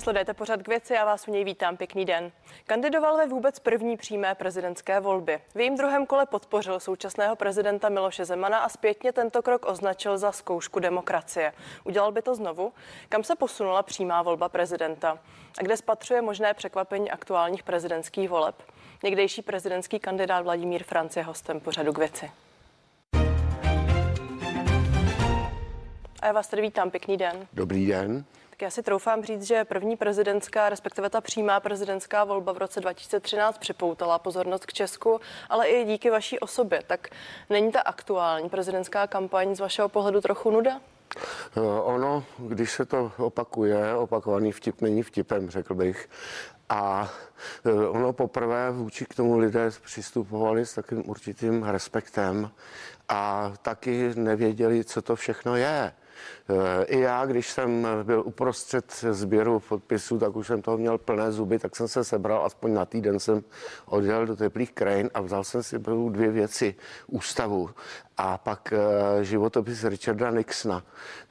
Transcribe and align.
Sledujete 0.00 0.34
pořad 0.34 0.62
k 0.62 0.68
věci 0.68 0.96
a 0.96 1.04
vás 1.04 1.28
u 1.28 1.30
něj 1.30 1.44
vítám. 1.44 1.76
Pěkný 1.76 2.04
den. 2.04 2.32
Kandidoval 2.66 3.16
ve 3.16 3.26
vůbec 3.26 3.58
první 3.58 3.96
přímé 3.96 4.34
prezidentské 4.34 5.00
volby. 5.00 5.40
V 5.54 5.58
jejím 5.58 5.76
druhém 5.76 6.06
kole 6.06 6.26
podpořil 6.26 6.80
současného 6.80 7.36
prezidenta 7.36 7.88
Miloše 7.88 8.24
Zemana 8.24 8.58
a 8.58 8.68
zpětně 8.68 9.12
tento 9.12 9.42
krok 9.42 9.66
označil 9.66 10.18
za 10.18 10.32
zkoušku 10.32 10.80
demokracie. 10.80 11.52
Udělal 11.84 12.12
by 12.12 12.22
to 12.22 12.34
znovu? 12.34 12.72
Kam 13.08 13.24
se 13.24 13.36
posunula 13.36 13.82
přímá 13.82 14.22
volba 14.22 14.48
prezidenta? 14.48 15.18
A 15.58 15.62
kde 15.62 15.76
spatřuje 15.76 16.22
možné 16.22 16.54
překvapení 16.54 17.10
aktuálních 17.10 17.62
prezidentských 17.62 18.28
voleb? 18.28 18.54
Někdejší 19.04 19.42
prezidentský 19.42 19.98
kandidát 19.98 20.42
Vladimír 20.42 20.84
Franc 20.84 21.16
je 21.16 21.22
hostem 21.22 21.60
pořadu 21.60 21.92
k 21.92 21.98
věci. 21.98 22.30
A 26.20 26.26
já 26.26 26.32
vás 26.32 26.48
tady 26.48 26.62
vítám, 26.62 26.90
pěkný 26.90 27.16
den. 27.16 27.46
Dobrý 27.52 27.86
den. 27.86 28.24
Tak 28.60 28.64
já 28.64 28.70
si 28.70 28.82
troufám 28.82 29.24
říct, 29.24 29.42
že 29.42 29.64
první 29.64 29.96
prezidentská, 29.96 30.68
respektive 30.68 31.10
ta 31.10 31.20
přímá 31.20 31.60
prezidentská 31.60 32.24
volba 32.24 32.52
v 32.52 32.58
roce 32.58 32.80
2013 32.80 33.58
připoutala 33.58 34.18
pozornost 34.18 34.66
k 34.66 34.72
Česku, 34.72 35.20
ale 35.48 35.68
i 35.68 35.84
díky 35.84 36.10
vaší 36.10 36.38
osobě. 36.38 36.82
Tak 36.86 37.08
není 37.50 37.72
ta 37.72 37.80
aktuální 37.80 38.48
prezidentská 38.48 39.06
kampaň 39.06 39.54
z 39.54 39.60
vašeho 39.60 39.88
pohledu 39.88 40.20
trochu 40.20 40.50
nuda? 40.50 40.80
Eh, 41.56 41.60
ono, 41.82 42.24
když 42.38 42.72
se 42.72 42.86
to 42.86 43.12
opakuje, 43.16 43.94
opakovaný 43.94 44.52
vtip 44.52 44.80
není 44.80 45.02
vtipem, 45.02 45.50
řekl 45.50 45.74
bych. 45.74 46.08
A 46.68 47.10
eh, 47.66 47.88
ono 47.88 48.12
poprvé 48.12 48.70
vůči 48.70 49.04
k 49.04 49.14
tomu 49.14 49.38
lidé 49.38 49.70
přistupovali 49.84 50.66
s 50.66 50.74
takým 50.74 51.10
určitým 51.10 51.62
respektem 51.62 52.50
a 53.08 53.52
taky 53.62 54.12
nevěděli, 54.14 54.84
co 54.84 55.02
to 55.02 55.16
všechno 55.16 55.56
je. 55.56 55.92
I 56.86 57.00
já, 57.00 57.26
když 57.26 57.50
jsem 57.50 57.86
byl 58.02 58.22
uprostřed 58.26 59.04
sběru 59.10 59.60
podpisů, 59.60 60.18
tak 60.18 60.36
už 60.36 60.46
jsem 60.46 60.62
toho 60.62 60.78
měl 60.78 60.98
plné 60.98 61.32
zuby, 61.32 61.58
tak 61.58 61.76
jsem 61.76 61.88
se 61.88 62.04
sebral, 62.04 62.44
aspoň 62.44 62.74
na 62.74 62.84
týden 62.84 63.20
jsem 63.20 63.42
odjel 63.86 64.26
do 64.26 64.36
teplých 64.36 64.72
krajin 64.72 65.10
a 65.14 65.20
vzal 65.20 65.44
jsem 65.44 65.62
si 65.62 65.78
dvě 66.10 66.30
věci. 66.30 66.74
Ústavu 67.06 67.70
a 68.16 68.38
pak 68.38 68.72
eh, 68.72 69.24
životopis 69.24 69.84
Richarda 69.84 70.30
Nixona. 70.30 70.82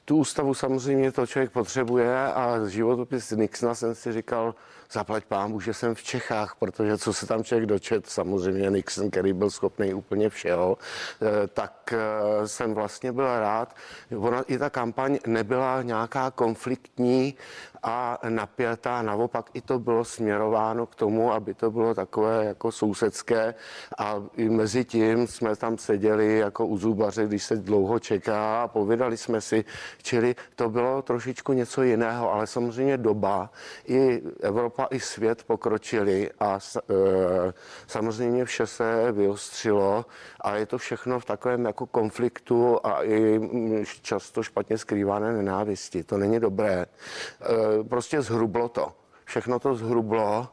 Tu 0.04 0.16
ústavu 0.16 0.54
samozřejmě 0.54 1.12
to 1.12 1.26
člověk 1.26 1.50
potřebuje 1.50 2.18
a 2.18 2.66
životopis 2.68 3.30
Nixona 3.30 3.74
jsem 3.74 3.94
si 3.94 4.12
říkal, 4.12 4.54
zaplať 4.90 5.24
pámu, 5.24 5.60
že 5.60 5.74
jsem 5.74 5.94
v 5.94 6.02
Čechách, 6.02 6.54
protože 6.58 6.98
co 6.98 7.12
se 7.12 7.26
tam 7.26 7.44
člověk 7.44 7.66
dočet, 7.66 8.06
samozřejmě 8.06 8.70
Nixon, 8.70 9.10
který 9.10 9.32
byl 9.32 9.50
schopný 9.50 9.94
úplně 9.94 10.28
všeho, 10.28 10.78
eh, 11.22 11.46
tak 11.46 11.94
eh, 11.94 12.48
jsem 12.48 12.74
vlastně 12.74 13.12
byl 13.12 13.40
rád. 13.40 13.74
Ona 14.16 14.42
i 14.42 14.58
ta 14.58 14.70
kampaň 14.70 15.18
nebyla 15.26 15.82
nějaká 15.82 16.30
konfliktní 16.30 17.34
a 17.82 18.18
napjatá, 18.28 19.02
naopak 19.02 19.50
i 19.54 19.60
to 19.60 19.78
bylo 19.78 20.04
směrováno 20.04 20.86
k 20.86 20.94
tomu, 20.94 21.32
aby 21.32 21.54
to 21.54 21.70
bylo 21.70 21.94
takové 21.94 22.44
jako 22.44 22.72
sousedské 22.72 23.54
a 23.98 24.22
i 24.36 24.48
mezi 24.48 24.84
tím 24.84 25.26
jsme 25.26 25.56
tam 25.56 25.78
seděli 25.78 26.38
jako 26.38 26.66
u 26.66 26.78
zubaře, 26.78 27.26
když 27.26 27.44
se 27.44 27.56
dlouho 27.56 27.98
čeká 27.98 28.62
a 28.62 28.68
povídali 28.68 29.16
jsme 29.16 29.40
si, 29.40 29.64
čili 30.02 30.34
to 30.56 30.68
bylo 30.68 31.02
trošičku 31.02 31.52
něco 31.52 31.82
jiného, 31.82 32.32
ale 32.32 32.46
samozřejmě 32.46 32.96
doba 32.96 33.50
i 33.86 34.22
Evropa, 34.40 34.88
i 34.90 35.00
svět 35.00 35.44
pokročili 35.44 36.30
a 36.40 36.58
e, 36.58 37.52
samozřejmě 37.86 38.44
vše 38.44 38.66
se 38.66 39.12
vyostřilo 39.12 40.06
a 40.40 40.56
je 40.56 40.66
to 40.66 40.78
všechno 40.78 41.20
v 41.20 41.24
takovém 41.24 41.64
jako 41.64 41.86
konfliktu 41.86 42.78
a 42.86 43.04
i 43.04 43.40
často 44.02 44.42
špatně 44.42 44.78
skrývané 44.78 45.32
nenávisti. 45.32 46.04
To 46.04 46.18
není 46.18 46.40
dobré. 46.40 46.86
E, 47.40 47.69
prostě 47.88 48.22
zhrublo 48.22 48.68
to. 48.68 48.92
Všechno 49.24 49.58
to 49.58 49.74
zhrublo 49.74 50.48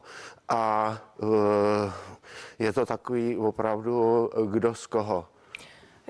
a 0.48 0.92
e, 1.22 2.64
je 2.64 2.72
to 2.72 2.86
takový 2.86 3.36
opravdu 3.36 4.30
kdo 4.46 4.74
z 4.74 4.86
koho. 4.86 5.26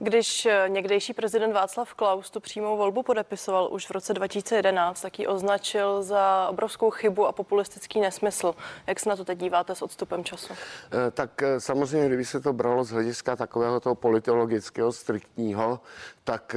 Když 0.00 0.46
eh, 0.46 0.64
někdejší 0.68 1.12
prezident 1.12 1.52
Václav 1.52 1.94
Klaus 1.94 2.30
tu 2.30 2.40
přímou 2.40 2.76
volbu 2.76 3.02
podepisoval 3.02 3.68
už 3.72 3.86
v 3.86 3.90
roce 3.90 4.14
2011, 4.14 5.00
tak 5.00 5.18
ji 5.18 5.26
označil 5.26 6.02
za 6.02 6.48
obrovskou 6.50 6.90
chybu 6.90 7.26
a 7.26 7.32
populistický 7.32 8.00
nesmysl. 8.00 8.54
Jak 8.86 9.00
se 9.00 9.08
na 9.08 9.16
to 9.16 9.24
teď 9.24 9.38
díváte 9.38 9.74
s 9.74 9.82
odstupem 9.82 10.24
času? 10.24 10.52
Eh, 10.52 11.10
tak 11.10 11.42
eh, 11.42 11.60
samozřejmě, 11.60 12.06
kdyby 12.06 12.24
se 12.24 12.40
to 12.40 12.52
bralo 12.52 12.84
z 12.84 12.90
hlediska 12.90 13.36
takového 13.36 13.80
toho 13.80 13.94
politologického, 13.94 14.92
striktního, 14.92 15.80
tak 16.24 16.56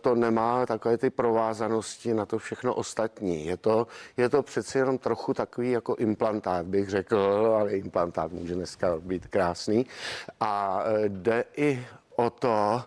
to 0.00 0.14
nemá 0.14 0.66
takové 0.66 0.98
ty 0.98 1.10
provázanosti 1.10 2.14
na 2.14 2.26
to 2.26 2.38
všechno 2.38 2.74
ostatní. 2.74 3.46
Je 3.46 3.56
to, 3.56 3.86
je 4.16 4.28
to 4.28 4.42
přeci 4.42 4.78
jenom 4.78 4.98
trochu 4.98 5.34
takový 5.34 5.70
jako 5.70 5.94
implantát, 5.94 6.66
bych 6.66 6.88
řekl, 6.88 7.18
ale 7.60 7.70
implantát 7.70 8.32
může 8.32 8.54
dneska 8.54 8.96
být 8.98 9.26
krásný. 9.26 9.86
A 10.40 10.84
jde 11.08 11.44
i 11.56 11.86
o 12.18 12.30
to, 12.30 12.82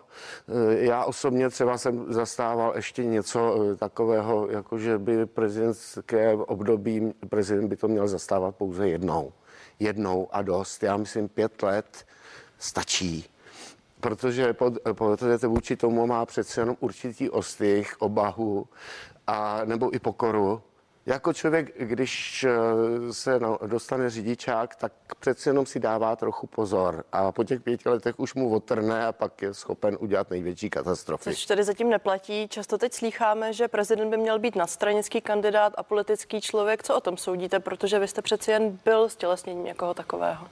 eh, 0.48 0.84
já 0.84 1.04
osobně 1.04 1.48
třeba 1.48 1.78
jsem 1.78 2.12
zastával 2.12 2.72
ještě 2.76 3.04
něco 3.04 3.56
eh, 3.72 3.76
takového, 3.76 4.48
jako 4.50 4.78
že 4.78 4.98
by 4.98 5.26
prezidentské 5.26 6.34
období, 6.34 7.14
prezident 7.28 7.68
by 7.68 7.76
to 7.76 7.88
měl 7.88 8.08
zastávat 8.08 8.56
pouze 8.56 8.88
jednou. 8.88 9.32
Jednou 9.80 10.28
a 10.32 10.42
dost. 10.42 10.82
Já 10.82 10.96
myslím, 10.96 11.28
pět 11.28 11.62
let 11.62 12.06
stačí 12.58 13.32
protože, 14.00 14.52
pod, 14.52 14.74
protože 14.92 15.38
to 15.38 15.48
vůči 15.48 15.76
tomu 15.76 16.06
má 16.06 16.26
přece 16.26 16.60
jenom 16.60 16.76
určitý 16.80 17.30
ostych, 17.30 17.96
obahu 17.98 18.66
a, 19.26 19.64
nebo 19.64 19.94
i 19.94 19.98
pokoru 19.98 20.62
jako 21.06 21.32
člověk, 21.32 21.72
když 21.78 22.44
eh, 22.44 23.12
se 23.12 23.40
dostane 23.66 24.10
řidičák, 24.10 24.76
tak 24.76 24.92
přece 25.20 25.50
jenom 25.50 25.66
si 25.66 25.80
dává 25.80 26.16
trochu 26.16 26.46
pozor 26.46 27.04
a 27.12 27.32
po 27.32 27.44
těch 27.44 27.60
pěti 27.60 27.88
letech 27.88 28.20
už 28.20 28.34
mu 28.34 28.54
otrne 28.54 29.06
a 29.06 29.12
pak 29.12 29.42
je 29.42 29.54
schopen 29.54 29.96
udělat 30.00 30.30
největší 30.30 30.70
katastrofy. 30.70 31.30
Což 31.30 31.46
tady 31.46 31.64
zatím 31.64 31.90
neplatí. 31.90 32.48
Často 32.48 32.78
teď 32.78 32.92
slýcháme, 32.92 33.52
že 33.52 33.68
prezident 33.68 34.10
by 34.10 34.16
měl 34.16 34.38
být 34.38 34.56
nadstranický 34.56 35.20
kandidát 35.20 35.72
a 35.76 35.82
politický 35.82 36.40
člověk. 36.40 36.82
Co 36.82 36.96
o 36.96 37.00
tom 37.00 37.16
soudíte? 37.16 37.60
Protože 37.60 37.98
vy 37.98 38.08
jste 38.08 38.22
přeci 38.22 38.50
jen 38.50 38.78
byl 38.84 39.08
stělesněním 39.08 39.64
někoho 39.64 39.94
takového. 39.94 40.46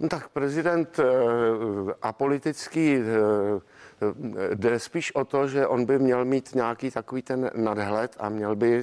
No 0.00 0.08
tak 0.08 0.28
prezident 0.28 0.98
eh, 0.98 1.04
a 2.02 2.12
politický 2.12 2.96
eh, 2.96 3.04
Jde 4.54 4.78
spíš 4.78 5.14
o 5.14 5.24
to, 5.24 5.48
že 5.48 5.66
on 5.66 5.84
by 5.84 5.98
měl 5.98 6.24
mít 6.24 6.54
nějaký 6.54 6.90
takový 6.90 7.22
ten 7.22 7.50
nadhled 7.54 8.16
a 8.18 8.28
měl 8.28 8.56
by 8.56 8.82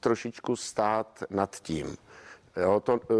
trošičku 0.00 0.56
stát 0.56 1.24
nad 1.30 1.56
tím. 1.56 1.96
Jo, 2.56 2.80
to, 2.80 3.00
e, 3.10 3.14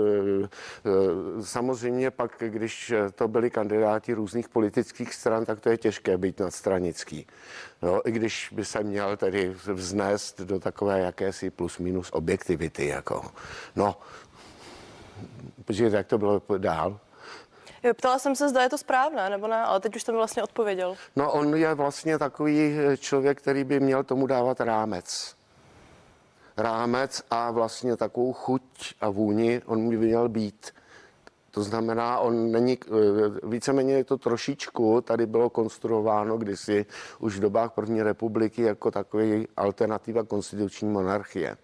e, 0.44 1.42
samozřejmě 1.42 2.10
pak, 2.10 2.42
když 2.48 2.92
to 3.14 3.28
byli 3.28 3.50
kandidáti 3.50 4.12
různých 4.12 4.48
politických 4.48 5.14
stran, 5.14 5.44
tak 5.44 5.60
to 5.60 5.69
je 5.69 5.78
těžké 5.78 6.19
být 6.19 6.41
nadstranický. 6.41 7.26
Jo, 7.82 8.00
I 8.04 8.10
když 8.10 8.48
by 8.52 8.64
se 8.64 8.82
měl 8.82 9.16
tedy 9.16 9.54
vznést 9.72 10.41
do 10.41 10.60
takové 10.60 11.00
jakési 11.00 11.50
plus 11.50 11.78
minus 11.78 12.10
objektivity. 12.12 12.86
Jako. 12.86 13.25
No, 13.76 13.97
počkejte, 15.64 15.97
jak 15.97 16.06
to 16.06 16.19
bylo 16.19 16.42
dál? 16.58 17.00
Ptala 17.97 18.19
jsem 18.19 18.37
se, 18.37 18.48
zda 18.48 18.62
je 18.62 18.69
to 18.69 18.78
správné, 18.78 19.31
nebo 19.31 19.47
ne, 19.47 19.62
ale 19.62 19.81
teď 19.81 19.97
už 19.97 20.03
jsem 20.03 20.15
vlastně 20.15 20.43
odpověděl. 20.43 20.97
No 21.16 21.32
on 21.32 21.54
je 21.54 21.75
vlastně 21.75 22.19
takový 22.19 22.76
člověk, 22.98 23.38
který 23.38 23.65
by 23.65 23.81
měl 23.81 24.04
tomu 24.04 24.26
dávat 24.26 24.60
rámec. 24.60 25.37
Rámec 26.56 27.22
a 27.31 27.50
vlastně 27.50 27.97
takovou 27.97 28.32
chuť 28.32 28.62
a 29.00 29.10
vůni 29.10 29.62
on 29.66 29.88
by 29.88 29.97
měl 29.97 30.28
být. 30.28 30.70
To 31.50 31.62
znamená, 31.62 32.19
on 32.19 32.53
není, 32.53 32.78
víceméně 33.43 33.94
je 33.94 34.04
to 34.04 34.19
trošičku, 34.19 35.00
tady 35.00 35.26
bylo 35.26 35.50
konstruováno 35.50 36.38
kdysi 36.38 36.87
už 37.19 37.37
v 37.37 37.40
dobách 37.40 37.73
první 37.73 38.02
republiky 38.02 38.62
jako 38.62 38.90
takový 38.90 39.49
alternativa 39.56 40.25
konstituční 40.25 40.88
monarchie. 40.88 41.56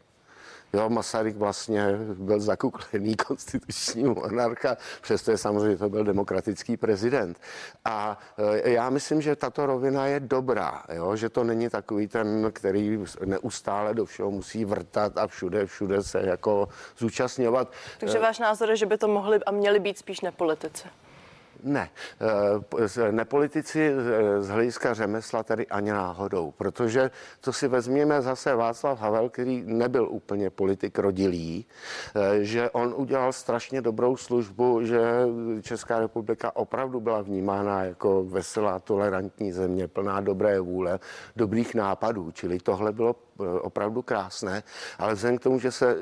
Jo, 0.72 0.88
Masaryk 0.88 1.36
vlastně 1.36 1.98
byl 2.14 2.40
zakuklený 2.40 3.16
konstituční 3.26 4.04
monarcha, 4.04 4.76
přesto 5.00 5.38
samozřejmě 5.38 5.76
to 5.76 5.88
byl 5.88 6.04
demokratický 6.04 6.76
prezident. 6.76 7.40
A 7.84 8.18
e, 8.62 8.70
já 8.70 8.90
myslím, 8.90 9.22
že 9.22 9.36
tato 9.36 9.66
rovina 9.66 10.06
je 10.06 10.20
dobrá, 10.20 10.82
jo, 10.92 11.16
že 11.16 11.28
to 11.28 11.44
není 11.44 11.68
takový 11.68 12.08
ten, 12.08 12.50
který 12.52 12.98
neustále 13.24 13.94
do 13.94 14.04
všeho 14.04 14.30
musí 14.30 14.64
vrtat 14.64 15.18
a 15.18 15.26
všude, 15.26 15.66
všude 15.66 16.02
se 16.02 16.20
jako 16.20 16.68
zúčastňovat. 16.98 17.72
Takže 18.00 18.18
váš 18.18 18.38
názor 18.38 18.70
je, 18.70 18.76
že 18.76 18.86
by 18.86 18.98
to 18.98 19.08
mohli 19.08 19.38
a 19.46 19.50
měli 19.50 19.80
být 19.80 19.98
spíš 19.98 20.20
nepolitici? 20.20 20.88
Ne, 21.62 21.90
eh, 22.98 23.12
nepolitici 23.12 23.90
eh, 23.90 24.42
z 24.42 24.48
hlediska 24.48 24.94
řemesla 24.94 25.42
tady 25.42 25.66
ani 25.66 25.90
náhodou, 25.90 26.50
protože 26.50 27.10
to 27.40 27.52
si 27.52 27.68
vezměme 27.68 28.22
zase 28.22 28.54
Václav 28.54 29.00
Havel, 29.00 29.28
který 29.28 29.62
nebyl 29.66 30.08
úplně 30.10 30.50
politik 30.50 30.98
rodilý, 30.98 31.66
eh, 32.14 32.44
že 32.44 32.70
on 32.70 32.94
udělal 32.96 33.32
strašně 33.32 33.82
dobrou 33.82 34.16
službu, 34.16 34.84
že 34.84 35.00
Česká 35.62 36.00
republika 36.00 36.56
opravdu 36.56 37.00
byla 37.00 37.22
vnímána 37.22 37.84
jako 37.84 38.24
veselá, 38.24 38.78
tolerantní 38.78 39.52
země, 39.52 39.88
plná 39.88 40.20
dobré 40.20 40.60
vůle, 40.60 41.00
dobrých 41.36 41.74
nápadů, 41.74 42.30
čili 42.30 42.58
tohle 42.58 42.92
bylo 42.92 43.16
opravdu 43.62 44.02
krásné, 44.02 44.62
ale 44.98 45.14
vzhledem 45.14 45.38
k 45.38 45.42
tomu, 45.42 45.58
že 45.58 45.72
se 45.72 45.96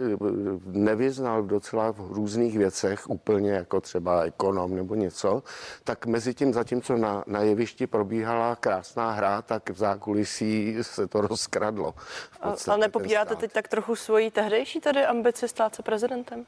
nevyznal 0.66 1.42
docela 1.42 1.92
v 1.92 2.12
různých 2.12 2.58
věcech, 2.58 3.10
úplně 3.10 3.52
jako 3.52 3.80
třeba 3.80 4.22
ekonom 4.22 4.76
nebo 4.76 4.94
něco, 4.94 5.42
tak 5.84 6.06
mezi 6.06 6.34
tím, 6.34 6.52
zatímco 6.52 6.96
na, 6.96 7.24
na 7.26 7.40
jevišti 7.40 7.86
probíhala 7.86 8.56
krásná 8.56 9.10
hra, 9.10 9.42
tak 9.42 9.70
v 9.70 9.76
zákulisí 9.76 10.76
se 10.82 11.06
to 11.06 11.20
rozkradlo. 11.20 11.94
Ale 12.40 12.78
nepopíráte 12.78 13.36
teď 13.36 13.52
tak 13.52 13.68
trochu 13.68 13.96
svoji 13.96 14.30
tehdejší 14.30 14.80
tady 14.80 15.04
ambici 15.04 15.48
stát 15.48 15.74
se 15.74 15.82
prezidentem? 15.82 16.46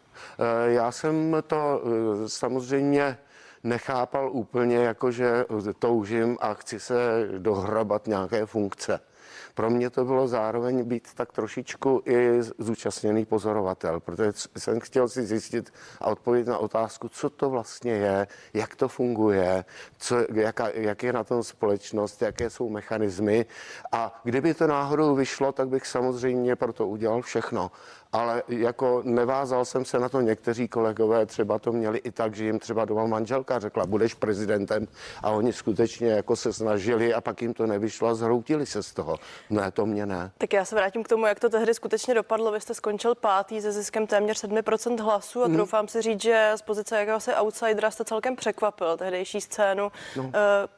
Já 0.67 0.93
jsem 0.93 1.37
to 1.47 1.83
samozřejmě 2.27 3.19
nechápal 3.63 4.31
úplně, 4.33 4.77
jako 4.77 5.11
že 5.11 5.45
toužím 5.79 6.39
a 6.41 6.55
chci 6.55 6.81
se 6.81 6.95
dohrabat 7.39 8.07
nějaké 8.07 8.47
funkce. 8.47 9.01
Pro 9.59 9.71
mě 9.71 9.91
to 9.91 10.05
bylo 10.05 10.29
zároveň 10.29 10.85
být 10.85 11.09
tak 11.15 11.33
trošičku 11.33 12.03
i 12.07 12.43
zúčastněný 12.59 13.25
pozorovatel, 13.27 14.01
protože 14.01 14.33
jsem 14.59 14.81
chtěl 14.81 15.09
si 15.09 15.27
zjistit 15.27 15.73
a 16.01 16.07
odpovědět 16.07 16.51
na 16.51 16.59
otázku, 16.59 17.09
co 17.09 17.31
to 17.31 17.51
vlastně 17.51 17.93
je, 17.93 18.27
jak 18.55 18.77
to 18.77 18.89
funguje, 18.89 19.65
co, 19.99 20.17
jaká, 20.35 20.69
jak 20.75 21.03
je 21.03 21.13
na 21.13 21.25
tom 21.25 21.43
společnost, 21.43 22.23
jaké 22.23 22.51
jsou 22.51 22.69
mechanismy. 22.69 23.47
A 23.93 24.21
kdyby 24.25 24.55
to 24.55 24.67
náhodou 24.67 25.15
vyšlo, 25.15 25.53
tak 25.53 25.69
bych 25.69 25.87
samozřejmě 25.87 26.57
pro 26.57 26.73
to 26.73 26.89
udělal 26.89 27.23
všechno 27.23 27.71
ale 28.13 28.43
jako 28.49 29.03
nevázal 29.05 29.65
jsem 29.65 29.85
se 29.85 29.99
na 29.99 30.09
to. 30.09 30.21
Někteří 30.21 30.69
kolegové 30.69 31.27
třeba 31.27 31.59
to 31.59 31.73
měli 31.73 31.99
i 31.99 32.11
tak, 32.11 32.35
že 32.35 32.45
jim 32.45 32.59
třeba 32.59 32.85
doma 32.85 33.07
manželka 33.07 33.59
řekla, 33.59 33.87
budeš 33.87 34.15
prezidentem 34.15 34.89
a 35.23 35.31
oni 35.31 35.53
skutečně 35.53 36.09
jako 36.09 36.37
se 36.37 36.53
snažili 36.53 37.15
a 37.15 37.21
pak 37.21 37.43
jim 37.43 37.55
to 37.55 37.67
nevyšlo 37.67 38.09
a 38.09 38.15
zhroutili 38.15 38.67
se 38.67 38.83
z 38.83 38.95
toho. 38.95 39.17
Ne, 39.51 39.71
to 39.71 39.87
mě 39.87 40.07
ne. 40.07 40.31
Tak 40.39 40.53
já 40.53 40.65
se 40.65 40.75
vrátím 40.75 41.03
k 41.03 41.09
tomu, 41.09 41.27
jak 41.27 41.41
to 41.41 41.49
tehdy 41.49 41.75
skutečně 41.75 42.15
dopadlo. 42.15 42.53
Vy 42.53 42.61
jste 42.61 42.75
skončil 42.75 43.15
pátý 43.15 43.61
se 43.61 43.73
ziskem 43.73 44.07
téměř 44.07 44.45
7% 44.45 45.03
hlasů 45.03 45.43
a 45.43 45.47
hmm. 45.47 45.57
doufám 45.57 45.89
si 45.89 46.03
říct, 46.03 46.23
že 46.23 46.53
z 46.57 46.63
pozice 46.63 46.99
jakéhosi 46.99 47.35
outsidera 47.35 47.91
jste 47.91 48.05
celkem 48.05 48.37
překvapil 48.37 48.97
tehdejší 48.97 49.41
scénu. 49.41 49.93
No. 50.17 50.31
Eh, 50.35 50.69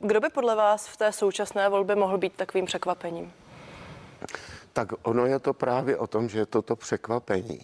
kdo 0.00 0.20
by 0.20 0.28
podle 0.28 0.54
vás 0.54 0.86
v 0.86 0.96
té 0.96 1.12
současné 1.12 1.68
volbě 1.68 1.96
mohl 1.96 2.18
být 2.18 2.32
takovým 2.36 2.66
překvapením? 2.66 3.32
Tak 4.74 4.92
ono 5.02 5.26
je 5.26 5.38
to 5.38 5.54
právě 5.54 5.96
o 5.96 6.06
tom, 6.06 6.28
že 6.28 6.38
je 6.38 6.46
to 6.46 6.62
to 6.62 6.76
překvapení. 6.76 7.60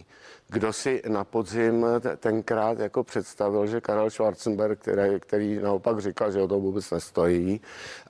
Kdo 0.49 0.73
si 0.73 1.03
na 1.09 1.25
podzim 1.25 1.87
tenkrát 2.17 2.79
jako 2.79 3.05
představil, 3.05 3.67
že 3.67 3.81
Karel 3.81 4.11
Schwarzenberg, 4.11 4.79
který, 4.79 5.21
který 5.21 5.59
naopak 5.59 5.99
říkal, 5.99 6.33
že 6.33 6.43
o 6.43 6.49
to 6.49 6.59
vůbec 6.59 6.91
nestojí 6.91 7.61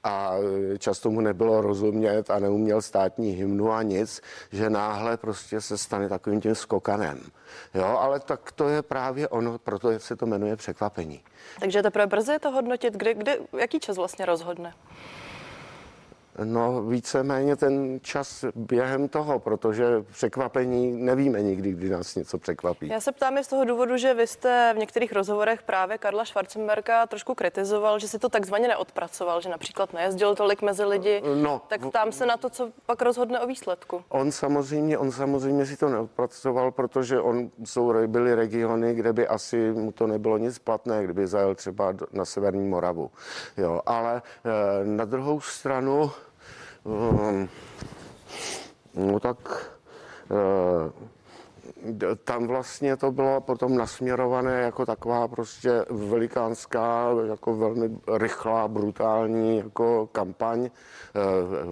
a 0.04 0.32
často 0.78 1.10
mu 1.10 1.20
nebylo 1.20 1.60
rozumět 1.60 2.30
a 2.30 2.38
neuměl 2.38 2.82
státní 2.82 3.30
hymnu 3.30 3.72
a 3.72 3.82
nic, 3.82 4.20
že 4.52 4.70
náhle 4.70 5.16
prostě 5.16 5.60
se 5.60 5.78
stane 5.78 6.08
takovým 6.08 6.40
tím 6.40 6.54
skokanem. 6.54 7.20
Jo, 7.74 7.96
ale 8.00 8.20
tak 8.20 8.52
to 8.52 8.68
je 8.68 8.82
právě 8.82 9.28
ono, 9.28 9.58
proto 9.58 9.98
se 9.98 10.16
to 10.16 10.26
jmenuje 10.26 10.56
překvapení. 10.56 11.22
Takže 11.60 11.82
teprve 11.82 12.06
brzy 12.06 12.32
je 12.32 12.38
to 12.38 12.50
hodnotit, 12.50 12.94
kde, 12.94 13.14
kde, 13.14 13.38
jaký 13.58 13.80
čas 13.80 13.96
vlastně 13.96 14.26
rozhodne? 14.26 14.74
No 16.44 16.82
víceméně 16.82 17.56
ten 17.56 18.00
čas 18.02 18.44
během 18.54 19.08
toho, 19.08 19.38
protože 19.38 19.84
překvapení 20.12 20.92
nevíme 20.92 21.42
nikdy, 21.42 21.72
kdy 21.72 21.88
nás 21.88 22.14
něco 22.14 22.38
překvapí. 22.38 22.88
Já 22.88 23.00
se 23.00 23.12
ptám 23.12 23.38
z 23.42 23.48
toho 23.48 23.64
důvodu, 23.64 23.96
že 23.96 24.14
vy 24.14 24.26
jste 24.26 24.72
v 24.74 24.78
některých 24.78 25.12
rozhovorech 25.12 25.62
právě 25.62 25.98
Karla 25.98 26.24
Schwarzenberga 26.24 27.06
trošku 27.06 27.34
kritizoval, 27.34 27.98
že 27.98 28.08
si 28.08 28.18
to 28.18 28.28
takzvaně 28.28 28.68
neodpracoval, 28.68 29.40
že 29.40 29.48
například 29.48 29.92
nejezdil 29.92 30.34
tolik 30.34 30.62
mezi 30.62 30.84
lidi. 30.84 31.22
No, 31.42 31.62
tak 31.68 31.86
ptám 31.88 32.12
se 32.12 32.26
na 32.26 32.36
to, 32.36 32.50
co 32.50 32.70
pak 32.86 33.02
rozhodne 33.02 33.40
o 33.40 33.46
výsledku. 33.46 34.04
On 34.08 34.32
samozřejmě, 34.32 34.98
on 34.98 35.12
samozřejmě 35.12 35.66
si 35.66 35.76
to 35.76 35.88
neodpracoval, 35.88 36.70
protože 36.70 37.20
on 37.20 37.50
jsou, 37.64 37.92
byly 38.06 38.34
regiony, 38.34 38.94
kde 38.94 39.12
by 39.12 39.28
asi 39.28 39.72
mu 39.72 39.92
to 39.92 40.06
nebylo 40.06 40.38
nic 40.38 40.58
platné, 40.58 41.04
kdyby 41.04 41.26
zajel 41.26 41.54
třeba 41.54 41.94
na 42.12 42.24
Severní 42.24 42.68
Moravu. 42.68 43.10
Jo, 43.56 43.80
ale 43.86 44.22
e, 44.44 44.84
na 44.84 45.04
druhou 45.04 45.40
stranu 45.40 46.10
no 48.94 49.20
tak 49.20 49.36
eh, 50.30 50.90
tam 52.24 52.46
vlastně 52.46 52.96
to 52.96 53.12
bylo 53.12 53.40
potom 53.40 53.76
nasměrované 53.76 54.60
jako 54.60 54.86
taková 54.86 55.28
prostě 55.28 55.84
velikánská, 55.90 57.08
jako 57.28 57.56
velmi 57.56 57.90
rychlá, 58.16 58.68
brutální 58.68 59.58
jako 59.58 60.06
kampaň 60.12 60.64
eh, 60.64 60.70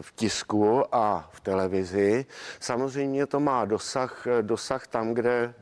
v 0.01 0.13
tisku 0.15 0.95
a 0.95 1.29
v 1.33 1.41
televizi. 1.41 2.27
Samozřejmě 2.61 3.27
to 3.27 3.41
má 3.41 3.65
dosah, 3.65 4.27
dosah 4.43 4.87
tam, 4.87 5.15
kde 5.15 5.55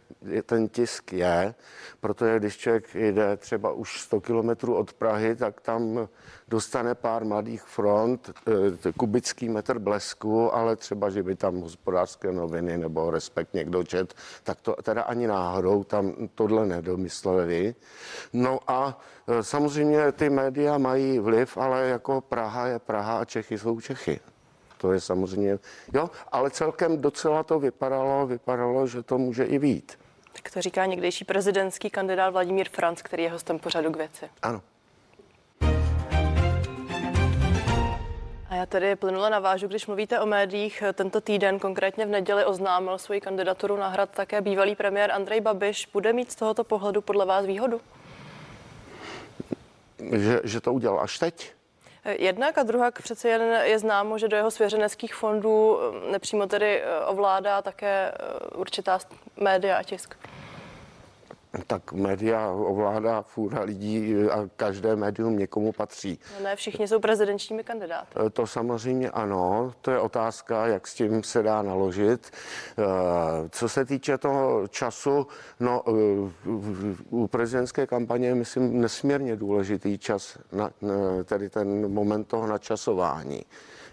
ten 0.42 0.68
tisk 0.68 1.12
je, 1.12 1.54
protože 2.00 2.38
když 2.38 2.56
člověk 2.56 2.94
jde 2.94 3.36
třeba 3.36 3.72
už 3.72 4.00
100 4.00 4.20
kilometrů 4.20 4.74
od 4.74 4.92
Prahy, 4.92 5.36
tak 5.36 5.60
tam 5.60 6.08
dostane 6.48 6.94
pár 6.94 7.24
mladých 7.24 7.62
front, 7.62 8.30
eh, 8.86 8.92
kubický 8.92 9.48
metr 9.48 9.78
blesku, 9.78 10.54
ale 10.54 10.76
třeba, 10.76 11.10
že 11.10 11.22
by 11.22 11.36
tam 11.36 11.60
hospodářské 11.60 12.32
noviny 12.32 12.78
nebo 12.78 13.10
respekt 13.10 13.54
někdo 13.54 13.84
čet, 13.84 14.14
tak 14.42 14.60
to 14.60 14.76
teda 14.82 15.02
ani 15.02 15.26
náhodou 15.26 15.84
tam 15.84 16.12
tohle 16.34 16.66
nedomysleli. 16.66 17.74
No 18.32 18.58
a 18.66 19.00
eh, 19.28 19.42
samozřejmě 19.42 20.12
ty 20.12 20.30
média 20.30 20.78
mají 20.78 21.18
vliv, 21.18 21.56
ale 21.56 21.86
jako 21.86 22.20
Praha 22.20 22.66
je 22.66 22.78
Praha 22.78 23.18
a 23.18 23.24
Čechy 23.24 23.58
jsou 23.58 23.80
Čechy. 23.80 24.20
To 24.78 24.92
je 24.92 25.00
samozřejmě, 25.00 25.58
jo, 25.94 26.10
ale 26.32 26.50
celkem 26.50 27.00
docela 27.00 27.42
to 27.42 27.58
vypadalo, 27.58 28.26
vypadalo, 28.26 28.86
že 28.86 29.02
to 29.02 29.18
může 29.18 29.44
i 29.44 29.58
být. 29.58 29.98
Tak 30.42 30.50
to 30.50 30.62
říká 30.62 30.86
někdejší 30.86 31.24
prezidentský 31.24 31.90
kandidát 31.90 32.30
Vladimír 32.30 32.68
Franc, 32.68 33.02
který 33.02 33.22
je 33.22 33.30
hostem 33.30 33.58
pořadu 33.58 33.90
k 33.90 33.96
věci. 33.96 34.30
Ano. 34.42 34.62
A 38.50 38.54
já 38.54 38.66
tady 38.66 38.96
plynule 38.96 39.30
navážu, 39.30 39.68
když 39.68 39.86
mluvíte 39.86 40.20
o 40.20 40.26
médiích. 40.26 40.82
Tento 40.92 41.20
týden, 41.20 41.58
konkrétně 41.58 42.06
v 42.06 42.08
neděli, 42.08 42.44
oznámil 42.44 42.98
svoji 42.98 43.20
kandidaturu 43.20 43.76
na 43.76 43.88
hrad 43.88 44.10
také 44.10 44.40
bývalý 44.40 44.76
premiér 44.76 45.12
Andrej 45.12 45.40
Babiš. 45.40 45.88
Bude 45.92 46.12
mít 46.12 46.32
z 46.32 46.34
tohoto 46.34 46.64
pohledu 46.64 47.00
podle 47.00 47.26
vás 47.26 47.46
výhodu? 47.46 47.80
Že, 50.12 50.40
že 50.44 50.60
to 50.60 50.72
udělal 50.72 51.00
až 51.00 51.18
teď? 51.18 51.52
Jednak 52.06 52.58
a 52.58 52.62
druhá 52.62 52.90
přece 52.90 53.28
jen 53.28 53.42
je 53.62 53.78
známo, 53.78 54.18
že 54.18 54.28
do 54.28 54.36
jeho 54.36 54.50
svěřeneckých 54.50 55.14
fondů 55.14 55.78
nepřímo 56.10 56.46
tedy 56.46 56.82
eh, 56.82 57.00
ovládá 57.06 57.62
také 57.62 58.12
eh, 58.12 58.56
určitá 58.56 58.98
média 59.36 59.76
a 59.76 59.82
tisk 59.82 60.14
tak 61.66 61.92
média 61.92 62.50
ovládá 62.50 63.22
fůra 63.22 63.62
lidí 63.62 64.14
a 64.30 64.48
každé 64.56 64.96
médium 64.96 65.38
někomu 65.38 65.72
patří. 65.72 66.18
No 66.38 66.44
ne, 66.44 66.56
všichni 66.56 66.88
jsou 66.88 67.00
prezidenčními 67.00 67.64
kandidáty. 67.64 68.18
E, 68.26 68.30
to 68.30 68.46
samozřejmě 68.46 69.10
ano, 69.10 69.72
to 69.80 69.90
je 69.90 69.98
otázka, 69.98 70.66
jak 70.66 70.86
s 70.86 70.94
tím 70.94 71.22
se 71.22 71.42
dá 71.42 71.62
naložit. 71.62 72.30
E, 72.30 73.48
co 73.48 73.68
se 73.68 73.84
týče 73.84 74.18
toho 74.18 74.68
času, 74.68 75.26
no 75.60 75.82
e, 75.86 75.90
u 77.10 77.26
prezidentské 77.26 77.86
kampaně 77.86 78.28
je, 78.28 78.34
myslím, 78.34 78.80
nesmírně 78.80 79.36
důležitý 79.36 79.98
čas, 79.98 80.38
na, 80.52 80.70
tedy 81.24 81.50
ten 81.50 81.92
moment 81.92 82.24
toho 82.28 82.46
načasování. 82.46 83.42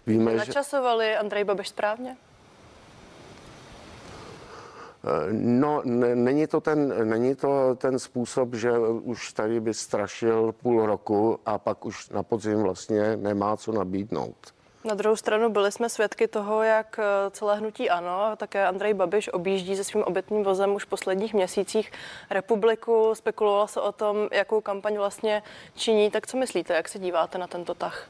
Víme, 0.07 0.35
Načasovali 0.35 1.05
že... 1.05 1.17
Andrej 1.17 1.43
Babiš 1.43 1.69
správně? 1.69 2.17
No, 5.31 5.81
není 6.15 6.47
to, 6.47 6.61
ten, 6.61 7.09
není 7.09 7.35
to 7.35 7.75
ten 7.75 7.99
způsob, 7.99 8.53
že 8.53 8.71
už 9.03 9.33
tady 9.33 9.59
by 9.59 9.73
strašil 9.73 10.51
půl 10.51 10.85
roku 10.85 11.39
a 11.45 11.57
pak 11.57 11.85
už 11.85 12.09
na 12.09 12.23
podzim 12.23 12.63
vlastně 12.63 13.17
nemá 13.17 13.57
co 13.57 13.71
nabídnout. 13.71 14.35
Na 14.85 14.95
druhou 14.95 15.15
stranu 15.15 15.49
byli 15.49 15.71
jsme 15.71 15.89
svědky 15.89 16.27
toho, 16.27 16.63
jak 16.63 16.99
eh, 16.99 17.31
celé 17.31 17.57
hnutí 17.57 17.89
ANO, 17.89 18.35
také 18.37 18.65
Andrej 18.67 18.93
Babiš 18.93 19.33
objíždí 19.33 19.75
se 19.75 19.83
svým 19.83 20.03
obytným 20.03 20.43
vozem 20.43 20.75
už 20.75 20.83
v 20.83 20.87
posledních 20.87 21.33
měsících 21.33 21.91
republiku. 22.29 23.11
Spekulovalo 23.13 23.67
se 23.67 23.81
o 23.81 23.91
tom, 23.91 24.27
jakou 24.31 24.61
kampaň 24.61 24.97
vlastně 24.97 25.43
činí. 25.75 26.11
Tak 26.11 26.27
co 26.27 26.37
myslíte, 26.37 26.73
jak 26.73 26.89
se 26.89 26.99
díváte 26.99 27.37
na 27.37 27.47
tento 27.47 27.73
tah? 27.73 28.07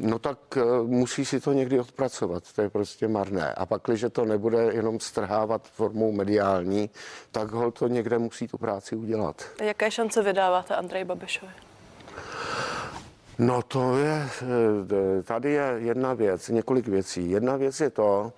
No 0.00 0.18
tak 0.18 0.38
eh, 0.56 0.62
musí 0.86 1.24
si 1.24 1.40
to 1.40 1.52
někdy 1.52 1.80
odpracovat, 1.80 2.52
to 2.52 2.62
je 2.62 2.70
prostě 2.70 3.08
marné. 3.08 3.52
A 3.52 3.66
pak, 3.66 3.82
když 3.86 4.04
to 4.12 4.24
nebude 4.24 4.58
jenom 4.58 5.00
strhávat 5.00 5.68
formou 5.68 6.12
mediální, 6.12 6.90
tak 7.32 7.50
ho 7.50 7.70
to 7.70 7.88
někde 7.88 8.18
musí 8.18 8.48
tu 8.48 8.58
práci 8.58 8.96
udělat. 8.96 9.44
Jaké 9.62 9.90
šance 9.90 10.22
vydáváte 10.22 10.76
Andrej 10.76 11.04
Babišovi? 11.04 11.52
No 13.38 13.62
to 13.62 13.96
je, 13.96 14.28
eh, 15.18 15.22
tady 15.22 15.52
je 15.52 15.74
jedna 15.76 16.14
věc, 16.14 16.48
několik 16.48 16.88
věcí. 16.88 17.30
Jedna 17.30 17.56
věc 17.56 17.80
je 17.80 17.90
to, 17.90 18.32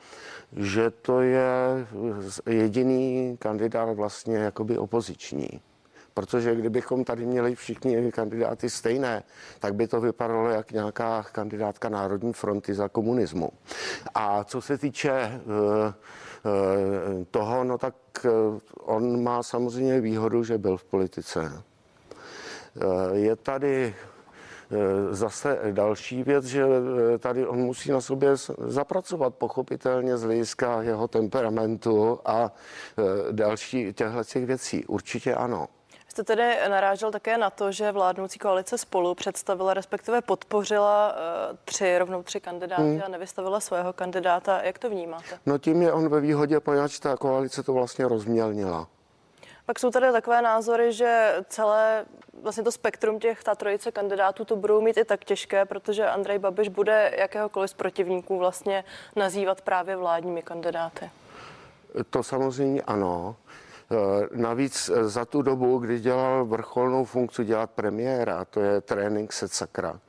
že 0.56 0.90
to 0.90 1.20
je 1.20 1.86
jediný 2.46 3.36
kandidát 3.40 3.92
vlastně 3.92 4.36
jakoby 4.36 4.78
opoziční 4.78 5.60
Protože 6.20 6.54
kdybychom 6.54 7.04
tady 7.04 7.26
měli 7.26 7.54
všichni 7.54 8.12
kandidáty 8.12 8.70
stejné, 8.70 9.22
tak 9.58 9.74
by 9.74 9.88
to 9.88 10.00
vypadalo 10.00 10.48
jak 10.48 10.72
nějaká 10.72 11.22
kandidátka 11.32 11.88
Národní 11.88 12.32
fronty 12.32 12.74
za 12.74 12.88
komunismu. 12.88 13.48
A 14.14 14.44
co 14.44 14.60
se 14.60 14.78
týče 14.78 15.40
toho, 17.30 17.64
no 17.64 17.78
tak 17.78 17.94
on 18.80 19.22
má 19.22 19.42
samozřejmě 19.42 20.00
výhodu, 20.00 20.44
že 20.44 20.58
byl 20.58 20.76
v 20.76 20.84
politice. 20.84 21.62
Je 23.12 23.36
tady 23.36 23.94
Eh, 24.72 25.14
zase 25.14 25.58
další 25.70 26.22
věc, 26.22 26.44
že 26.44 26.64
eh, 26.64 27.18
tady 27.18 27.46
on 27.46 27.58
musí 27.58 27.90
na 27.90 28.00
sobě 28.00 28.30
zapracovat 28.58 29.34
pochopitelně 29.34 30.16
z 30.16 30.22
hlediska 30.22 30.82
jeho 30.82 31.08
temperamentu 31.08 32.20
a 32.24 32.52
eh, 32.98 33.02
další 33.32 33.92
těchto 33.92 34.24
těch 34.24 34.46
věcí. 34.46 34.84
Určitě 34.84 35.34
ano. 35.34 35.68
Jste 36.10 36.24
tedy 36.24 36.56
narážel 36.68 37.10
také 37.10 37.38
na 37.38 37.50
to, 37.50 37.72
že 37.72 37.92
vládnoucí 37.92 38.38
koalice 38.38 38.78
spolu 38.78 39.14
představila, 39.14 39.74
respektive 39.74 40.22
podpořila 40.22 41.12
uh, 41.12 41.56
tři, 41.64 41.98
rovnou 41.98 42.22
tři 42.22 42.40
kandidáty 42.40 42.82
hmm. 42.82 43.02
a 43.04 43.08
nevystavila 43.08 43.60
svého 43.60 43.92
kandidáta. 43.92 44.62
Jak 44.62 44.78
to 44.78 44.90
vnímáte? 44.90 45.38
No 45.46 45.58
tím 45.58 45.82
je 45.82 45.92
on 45.92 46.08
ve 46.08 46.20
výhodě, 46.20 46.60
poněvadž 46.60 46.98
ta 46.98 47.16
koalice 47.16 47.62
to 47.62 47.72
vlastně 47.72 48.08
rozmělnila. 48.08 48.88
Pak 49.66 49.78
jsou 49.78 49.90
tady 49.90 50.12
takové 50.12 50.42
názory, 50.42 50.92
že 50.92 51.34
celé 51.48 52.04
vlastně 52.42 52.62
to 52.62 52.72
spektrum 52.72 53.18
těch, 53.18 53.44
ta 53.44 53.54
trojice 53.54 53.92
kandidátů 53.92 54.44
to 54.44 54.56
budou 54.56 54.80
mít 54.80 54.96
i 54.96 55.04
tak 55.04 55.24
těžké, 55.24 55.64
protože 55.64 56.06
Andrej 56.06 56.38
Babiš 56.38 56.68
bude 56.68 57.12
jakéhokoliv 57.18 57.70
z 57.70 57.74
protivníků 57.74 58.38
vlastně 58.38 58.84
nazývat 59.16 59.60
právě 59.60 59.96
vládními 59.96 60.42
kandidáty. 60.42 61.10
To 62.10 62.22
samozřejmě 62.22 62.82
ano. 62.82 63.36
E, 63.90 64.28
navíc 64.37 64.88
e, 64.88 65.09
za 65.09 65.25
tu 65.25 65.42
dobu, 65.42 65.78
kdy 65.78 66.00
dělal 66.00 66.44
vrcholnou 66.44 67.04
funkci 67.04 67.44
dělat 67.44 67.70
premiéra, 67.70 68.44
to 68.44 68.61
je 68.61 68.80
trénink 68.80 69.32
set 69.32 69.52
sakra. 69.52 70.00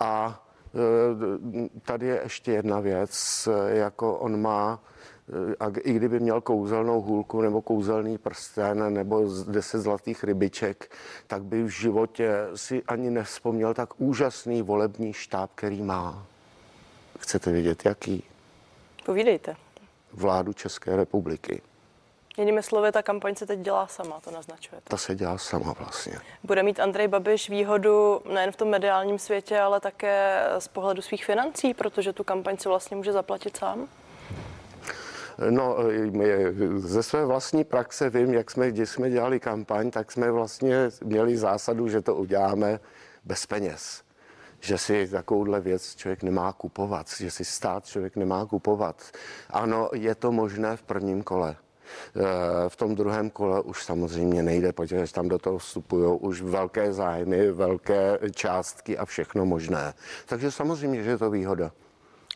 A 0.00 0.42
e, 0.74 1.80
tady 1.80 2.06
je 2.06 2.20
ještě 2.22 2.52
jedna 2.52 2.80
věc, 2.80 3.48
jako 3.68 4.18
on 4.18 4.40
má 4.40 4.80
a 5.60 5.66
i 5.78 5.92
kdyby 5.92 6.20
měl 6.20 6.40
kouzelnou 6.40 7.00
hůlku 7.00 7.40
nebo 7.40 7.62
kouzelný 7.62 8.18
prsten 8.18 8.94
nebo 8.94 9.28
deset 9.48 9.80
zlatých 9.80 10.24
rybiček, 10.24 10.96
tak 11.26 11.44
by 11.44 11.62
v 11.62 11.68
životě 11.68 12.32
si 12.54 12.82
ani 12.82 13.10
nevzpomněl 13.10 13.74
tak 13.74 14.00
úžasný 14.00 14.62
volební 14.62 15.12
štáb, 15.12 15.50
který 15.54 15.82
má. 15.82 16.26
Chcete 17.18 17.52
vědět, 17.52 17.84
jaký? 17.84 18.24
Povídejte. 19.06 19.56
Vládu 20.12 20.52
České 20.52 20.96
republiky. 20.96 21.62
Jinými 22.40 22.62
slovy, 22.62 22.92
ta 22.92 23.02
kampaň 23.02 23.34
se 23.34 23.46
teď 23.46 23.60
dělá 23.60 23.86
sama, 23.86 24.20
to 24.20 24.30
naznačuje. 24.30 24.80
Ta 24.84 24.96
se 24.96 25.14
dělá 25.14 25.38
sama 25.38 25.74
vlastně. 25.78 26.18
Bude 26.44 26.62
mít 26.62 26.80
Andrej 26.80 27.08
Babiš 27.08 27.50
výhodu 27.50 28.20
nejen 28.32 28.52
v 28.52 28.56
tom 28.56 28.68
mediálním 28.68 29.18
světě, 29.18 29.60
ale 29.60 29.80
také 29.80 30.44
z 30.58 30.68
pohledu 30.68 31.02
svých 31.02 31.24
financí, 31.24 31.74
protože 31.74 32.12
tu 32.12 32.24
kampaň 32.24 32.56
si 32.56 32.68
vlastně 32.68 32.96
může 32.96 33.12
zaplatit 33.12 33.56
sám? 33.56 33.88
No, 35.50 35.76
ze 36.76 37.02
své 37.02 37.26
vlastní 37.26 37.64
praxe 37.64 38.10
vím, 38.10 38.34
jak 38.34 38.50
jsme, 38.50 38.70
když 38.70 38.90
jsme 38.90 39.10
dělali 39.10 39.40
kampaň, 39.40 39.90
tak 39.90 40.12
jsme 40.12 40.30
vlastně 40.30 40.76
měli 41.04 41.36
zásadu, 41.36 41.88
že 41.88 42.00
to 42.00 42.14
uděláme 42.14 42.80
bez 43.24 43.46
peněz 43.46 44.02
že 44.62 44.78
si 44.78 45.08
takovouhle 45.08 45.60
věc 45.60 45.94
člověk 45.94 46.22
nemá 46.22 46.52
kupovat, 46.52 47.06
že 47.20 47.30
si 47.30 47.44
stát 47.44 47.86
člověk 47.86 48.16
nemá 48.16 48.46
kupovat. 48.46 49.10
Ano, 49.50 49.90
je 49.94 50.14
to 50.14 50.32
možné 50.32 50.76
v 50.76 50.82
prvním 50.82 51.22
kole. 51.22 51.56
E, 52.16 52.68
v 52.68 52.76
tom 52.76 52.94
druhém 52.94 53.30
kole 53.30 53.60
už 53.60 53.84
samozřejmě 53.84 54.42
nejde, 54.42 54.72
protože 54.72 55.12
tam 55.12 55.28
do 55.28 55.38
toho 55.38 55.58
vstupují 55.58 56.18
už 56.20 56.42
velké 56.42 56.92
zájmy, 56.92 57.50
velké 57.52 58.18
částky 58.34 58.98
a 58.98 59.04
všechno 59.04 59.46
možné. 59.46 59.94
Takže 60.26 60.50
samozřejmě, 60.50 61.02
že 61.02 61.10
je 61.10 61.18
to 61.18 61.30
výhoda. 61.30 61.72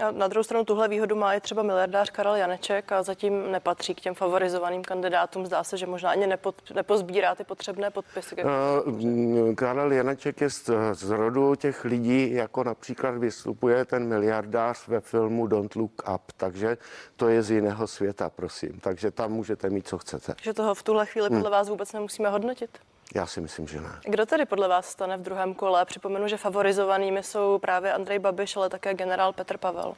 A 0.01 0.11
na 0.11 0.29
druhou 0.29 0.45
stranu 0.45 0.65
tuhle 0.65 0.89
výhodu 0.89 1.17
má 1.17 1.35
i 1.35 1.41
třeba 1.41 1.63
miliardář 1.63 2.11
Karel 2.11 2.35
Janeček 2.35 2.93
a 2.93 3.03
zatím 3.03 3.53
nepatří 3.53 3.95
k 3.95 4.01
těm 4.01 4.15
favorizovaným 4.15 4.83
kandidátům. 4.83 5.47
Zdá 5.47 5.65
se, 5.65 5.77
že 5.77 5.87
možná 5.87 6.11
ani 6.11 6.27
nepod, 6.27 6.55
nepozbírá 6.75 7.35
ty 7.35 7.45
potřebné 7.45 7.91
podpisy. 7.91 8.37
Uh, 8.45 9.55
Karel 9.55 9.93
Janeček 9.93 10.41
je 10.41 10.51
z, 10.51 10.71
z 10.93 11.11
rodu 11.11 11.55
těch 11.55 11.85
lidí, 11.85 12.35
jako 12.35 12.65
například 12.65 13.11
vystupuje 13.11 13.85
ten 13.85 14.09
miliardář 14.09 14.89
ve 14.89 15.01
filmu 15.01 15.47
Don't 15.47 15.75
Look 15.75 16.03
Up, 16.15 16.23
takže 16.37 16.77
to 17.17 17.29
je 17.29 17.43
z 17.43 17.51
jiného 17.51 17.87
světa, 17.87 18.31
prosím. 18.31 18.81
Takže 18.81 19.11
tam 19.11 19.33
můžete 19.33 19.71
mít, 19.71 19.89
co 19.89 19.99
chcete. 19.99 20.35
Že 20.43 20.55
toho 20.55 20.75
v 20.75 20.83
tuhle 20.83 21.07
chvíli 21.07 21.29
podle 21.29 21.43
hmm. 21.43 21.51
vás 21.51 21.69
vůbec 21.69 21.93
nemusíme 21.93 22.29
hodnotit? 22.29 22.79
Já 23.15 23.27
si 23.27 23.41
myslím, 23.41 23.67
že 23.69 23.81
ne. 23.81 24.01
Kdo 24.05 24.27
tedy 24.27 24.47
podle 24.47 24.69
vás 24.69 24.87
stane 24.89 25.17
v 25.17 25.23
druhém 25.23 25.55
kole? 25.55 25.85
Připomenu, 25.85 26.29
že 26.29 26.37
favorizovanými 26.37 27.23
jsou 27.23 27.59
právě 27.59 27.93
Andrej 27.93 28.19
Babiš, 28.19 28.57
ale 28.57 28.69
také 28.69 28.95
generál 28.95 29.33
Petr 29.33 29.59
Pavel. 29.59 29.95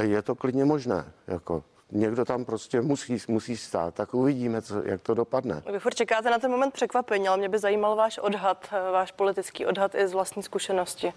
Je 0.00 0.22
to 0.22 0.34
klidně 0.34 0.64
možné. 0.64 1.04
Jako 1.26 1.62
někdo 1.90 2.24
tam 2.24 2.44
prostě 2.44 2.80
musí, 2.80 3.18
musí 3.28 3.56
stát, 3.56 3.94
tak 3.94 4.14
uvidíme, 4.14 4.62
co, 4.62 4.82
jak 4.84 5.02
to 5.02 5.14
dopadne. 5.14 5.62
Vy 5.72 5.78
furt 5.78 5.94
čekáte 5.94 6.30
na 6.30 6.38
ten 6.38 6.50
moment 6.50 6.74
překvapení, 6.74 7.28
ale 7.28 7.36
mě 7.36 7.48
by 7.48 7.58
zajímal 7.58 7.96
váš 7.96 8.18
odhad, 8.18 8.68
váš 8.92 9.12
politický 9.12 9.66
odhad 9.66 9.94
i 9.94 10.08
z 10.08 10.12
vlastní 10.12 10.42
zkušenosti. 10.42 11.12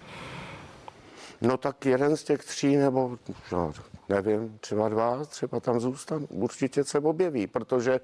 No 1.41 1.57
tak 1.57 1.85
jeden 1.85 2.17
z 2.17 2.23
těch 2.23 2.45
tří, 2.45 2.75
nebo 2.75 3.17
no, 3.51 3.73
nevím, 4.09 4.57
třeba 4.59 4.89
dva, 4.89 5.25
třeba 5.25 5.59
tam 5.59 5.79
zůstanou. 5.79 6.27
Určitě 6.29 6.83
se 6.83 6.99
objeví, 6.99 7.47
protože 7.47 7.99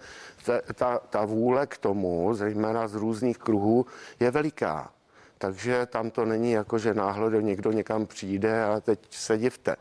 ta, 0.45 0.61
ta, 0.73 0.99
ta 1.09 1.25
vůle 1.25 1.67
k 1.67 1.77
tomu, 1.77 2.33
zejména 2.33 2.87
z 2.87 2.95
různých 2.95 3.37
kruhů, 3.37 3.85
je 4.19 4.31
veliká. 4.31 4.91
Takže 5.37 5.85
tam 5.85 6.11
to 6.11 6.25
není 6.25 6.51
jako, 6.51 6.79
že 6.79 6.93
náhle 6.93 7.43
někdo 7.43 7.71
někam 7.71 8.05
přijde 8.05 8.63
a 8.63 8.79
teď 8.79 8.99
se 9.09 9.37
divte. 9.37 9.75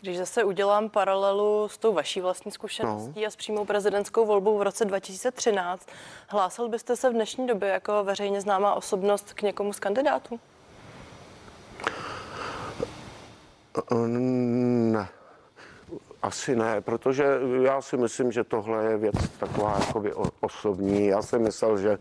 Když 0.00 0.18
zase 0.18 0.44
udělám 0.44 0.90
paralelu 0.90 1.68
s 1.68 1.78
tou 1.78 1.92
vaší 1.92 2.20
vlastní 2.20 2.52
zkušeností 2.52 3.20
no. 3.20 3.26
a 3.26 3.30
s 3.30 3.36
přímou 3.36 3.64
prezidentskou 3.64 4.26
volbou 4.26 4.58
v 4.58 4.62
roce 4.62 4.84
2013, 4.84 5.88
hlásil 6.28 6.68
byste 6.68 6.96
se 6.96 7.10
v 7.10 7.12
dnešní 7.12 7.46
době 7.46 7.68
jako 7.68 8.04
veřejně 8.04 8.40
známá 8.40 8.74
osobnost 8.74 9.32
k 9.32 9.42
někomu 9.42 9.72
z 9.72 9.80
kandidátů? 9.80 10.40
Ne. 14.92 15.08
Asi 16.22 16.56
ne, 16.56 16.80
protože 16.80 17.24
já 17.62 17.82
si 17.82 17.96
myslím, 17.96 18.32
že 18.32 18.44
tohle 18.44 18.84
je 18.84 18.96
věc 18.96 19.14
taková 19.38 19.78
jakoby 19.86 20.12
osobní. 20.40 21.06
Já 21.06 21.22
jsem 21.22 21.42
myslel, 21.42 21.78
že 21.78 21.98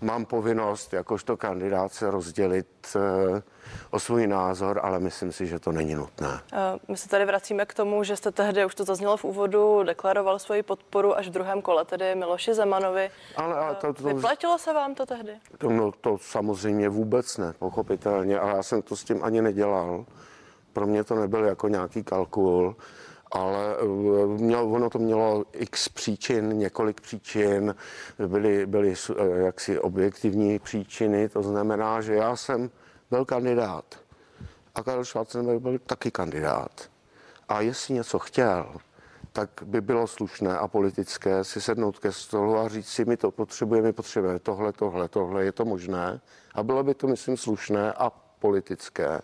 mám 0.00 0.24
povinnost 0.24 0.92
jakožto 0.92 1.36
kandidát 1.36 1.92
se 1.92 2.10
rozdělit 2.10 2.66
eh, 2.96 3.42
o 3.90 4.00
svůj 4.00 4.26
názor, 4.26 4.80
ale 4.82 4.98
myslím 4.98 5.32
si, 5.32 5.46
že 5.46 5.58
to 5.58 5.72
není 5.72 5.94
nutné. 5.94 6.40
My 6.88 6.96
se 6.96 7.08
tady 7.08 7.24
vracíme 7.24 7.66
k 7.66 7.74
tomu, 7.74 8.04
že 8.04 8.16
jste 8.16 8.32
tehdy, 8.32 8.64
už 8.64 8.74
to 8.74 8.84
zaznělo 8.84 9.16
v 9.16 9.24
úvodu, 9.24 9.82
deklaroval 9.82 10.38
svoji 10.38 10.62
podporu 10.62 11.16
až 11.16 11.28
v 11.28 11.30
druhém 11.30 11.62
kole, 11.62 11.84
tedy 11.84 12.14
Miloši 12.14 12.54
Zemanovi. 12.54 13.10
Ale, 13.36 13.54
ale 13.54 13.74
to, 13.74 13.92
to, 13.92 14.02
Vyplatilo 14.02 14.58
se 14.58 14.72
vám 14.72 14.94
to 14.94 15.06
tehdy? 15.06 15.32
To, 15.58 15.70
no, 15.70 15.92
to 16.00 16.18
samozřejmě 16.18 16.88
vůbec 16.88 17.38
ne, 17.38 17.54
pochopitelně, 17.58 18.38
ale 18.38 18.56
já 18.56 18.62
jsem 18.62 18.82
to 18.82 18.96
s 18.96 19.04
tím 19.04 19.24
ani 19.24 19.42
nedělal. 19.42 20.04
Pro 20.78 20.86
mě 20.86 21.04
to 21.04 21.14
nebyl 21.14 21.44
jako 21.44 21.68
nějaký 21.68 22.04
kalkul, 22.04 22.76
ale 23.32 23.76
eh, 23.80 24.26
mělo, 24.26 24.70
ono 24.70 24.90
to 24.90 24.98
mělo 24.98 25.44
x 25.52 25.88
příčin, 25.88 26.58
několik 26.58 27.00
příčin, 27.00 27.74
byly, 28.26 28.66
byly 28.66 28.94
eh, 29.10 29.40
jaksi 29.40 29.78
objektivní 29.78 30.58
příčiny, 30.58 31.28
to 31.28 31.42
znamená, 31.42 32.00
že 32.00 32.14
já 32.14 32.36
jsem 32.36 32.70
byl 33.10 33.24
kandidát 33.24 33.84
a 34.74 34.82
Karel 34.82 35.04
Schwarzenberg 35.04 35.62
byl 35.62 35.78
taky 35.78 36.10
kandidát. 36.10 36.90
A 37.48 37.60
jestli 37.60 37.94
něco 37.94 38.18
chtěl, 38.18 38.74
tak 39.32 39.50
by 39.62 39.80
bylo 39.80 40.06
slušné 40.06 40.58
a 40.58 40.68
politické 40.68 41.44
si 41.44 41.60
sednout 41.60 41.98
ke 41.98 42.12
stolu 42.12 42.58
a 42.58 42.68
říct 42.68 42.88
si, 42.88 43.04
my 43.04 43.16
to 43.16 43.30
potřebujeme, 43.30 43.88
my 43.88 43.92
potřebujeme 43.92 44.38
tohle, 44.38 44.72
tohle, 44.72 45.08
tohle, 45.08 45.44
je 45.44 45.52
to 45.52 45.64
možné. 45.64 46.20
A 46.54 46.62
bylo 46.62 46.82
by 46.82 46.94
to, 46.94 47.06
myslím, 47.06 47.36
slušné 47.36 47.92
a 47.92 48.10
politické 48.38 49.20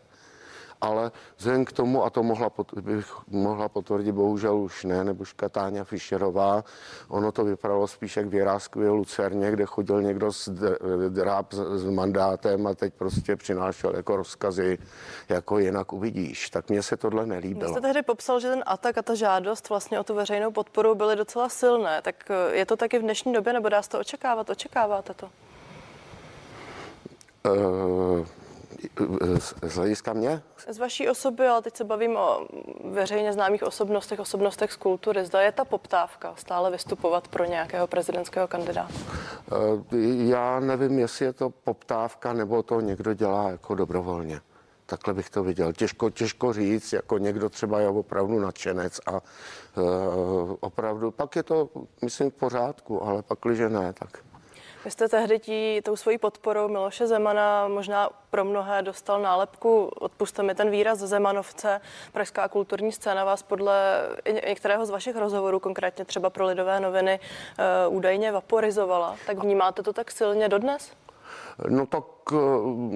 ale 0.84 1.12
vzhledem 1.36 1.64
k 1.64 1.72
tomu, 1.72 2.04
a 2.04 2.10
to 2.10 2.22
mohla, 2.22 2.50
bych 2.80 3.06
mohla 3.28 3.68
potvrdit, 3.68 4.12
bohužel 4.12 4.56
už 4.56 4.84
ne, 4.84 5.04
nebo 5.04 5.24
Táňa 5.48 5.84
Fischerová, 5.84 6.64
ono 7.08 7.32
to 7.32 7.44
vypadalo 7.44 7.86
spíš 7.86 8.16
jak 8.16 8.26
v 8.26 8.76
Lucerně, 8.76 9.50
kde 9.50 9.64
chodil 9.64 10.02
někdo 10.02 10.32
s 10.32 10.48
dráb 11.08 11.52
s 11.52 11.84
mandátem 11.84 12.66
a 12.66 12.74
teď 12.74 12.94
prostě 12.94 13.36
přinášel 13.36 13.96
jako 13.96 14.16
rozkazy, 14.16 14.78
jako 15.28 15.58
jinak 15.58 15.92
uvidíš. 15.92 16.50
Tak 16.50 16.70
mně 16.70 16.82
se 16.82 16.96
tohle 16.96 17.26
nelíbilo. 17.26 17.68
Vy 17.68 17.72
jste 17.72 17.80
tehdy 17.80 18.02
popsal, 18.02 18.40
že 18.40 18.48
ten 18.48 18.62
atak 18.66 18.98
a 18.98 19.02
ta 19.02 19.14
žádost 19.14 19.68
vlastně 19.68 20.00
o 20.00 20.04
tu 20.04 20.14
veřejnou 20.14 20.50
podporu 20.50 20.94
byly 20.94 21.16
docela 21.16 21.48
silné. 21.48 22.02
Tak 22.02 22.30
eh, 22.30 22.56
je 22.56 22.66
to 22.66 22.76
taky 22.76 22.98
v 22.98 23.02
dnešní 23.02 23.32
době, 23.32 23.52
nebo 23.52 23.68
dá 23.68 23.82
se 23.82 23.90
to 23.90 24.00
očekávat? 24.00 24.50
Očekáváte 24.50 25.14
to? 25.14 25.28
Uh 27.44 28.43
Z 29.68 29.74
hlediska 29.76 30.12
mě? 30.12 30.42
Z 30.68 30.78
vaší 30.78 31.08
osoby, 31.08 31.46
ale 31.46 31.62
teď 31.62 31.76
se 31.76 31.84
bavím 31.84 32.16
o 32.16 32.46
veřejně 32.84 33.32
známých 33.32 33.62
osobnostech, 33.62 34.20
osobnostech 34.20 34.72
z 34.72 34.76
kultury. 34.76 35.24
Zda 35.26 35.40
je 35.40 35.52
ta 35.52 35.64
poptávka 35.64 36.34
stále 36.36 36.70
vystupovat 36.70 37.28
pro 37.28 37.44
nějakého 37.44 37.86
prezidentského 37.86 38.48
kandidáta? 38.48 38.94
Eh, 39.52 39.96
já 40.26 40.60
nevím, 40.60 40.98
jestli 40.98 41.24
je 41.24 41.32
to 41.32 41.50
poptávka, 41.50 42.32
nebo 42.32 42.62
to 42.62 42.80
někdo 42.80 43.14
dělá 43.14 43.50
jako 43.50 43.74
dobrovolně. 43.74 44.40
Takhle 44.86 45.14
bych 45.14 45.30
to 45.30 45.42
viděl. 45.42 45.72
Těžko, 45.72 46.10
těžko 46.10 46.52
říct, 46.52 46.92
jako 46.92 47.18
někdo 47.18 47.48
třeba 47.48 47.80
je 47.80 47.88
opravdu 47.88 48.40
nadšenec 48.40 49.00
a 49.06 49.12
uh, 49.12 49.20
opravdu, 50.60 51.10
pak 51.10 51.36
je 51.36 51.42
to, 51.42 51.68
myslím, 52.02 52.30
v 52.30 52.34
pořádku, 52.34 53.04
ale 53.04 53.22
pak, 53.22 53.38
když 53.42 53.58
ne, 53.58 53.92
tak 53.92 54.18
vy 54.84 54.90
jste 54.90 55.08
tehdy 55.08 55.38
tí, 55.38 55.80
tou 55.84 55.96
svojí 55.96 56.18
podporou 56.18 56.68
Miloše 56.68 57.06
Zemana 57.06 57.68
možná 57.68 58.10
pro 58.30 58.44
mnohé 58.44 58.82
dostal 58.82 59.22
nálepku, 59.22 59.84
odpuste 59.84 60.42
mi 60.42 60.54
ten 60.54 60.70
výraz, 60.70 60.98
Zemanovce. 60.98 61.80
Pražská 62.12 62.48
kulturní 62.48 62.92
scéna 62.92 63.24
vás 63.24 63.42
podle 63.42 64.08
některého 64.48 64.86
z 64.86 64.90
vašich 64.90 65.16
rozhovorů, 65.16 65.60
konkrétně 65.60 66.04
třeba 66.04 66.30
pro 66.30 66.46
Lidové 66.46 66.80
noviny, 66.80 67.20
uh, 67.88 67.96
údajně 67.96 68.32
vaporizovala. 68.32 69.16
Tak 69.26 69.38
vnímáte 69.38 69.82
to 69.82 69.92
tak 69.92 70.10
silně 70.10 70.48
dodnes? 70.48 70.92
No 71.68 71.86
tak 71.86 72.32
uh, 72.32 72.90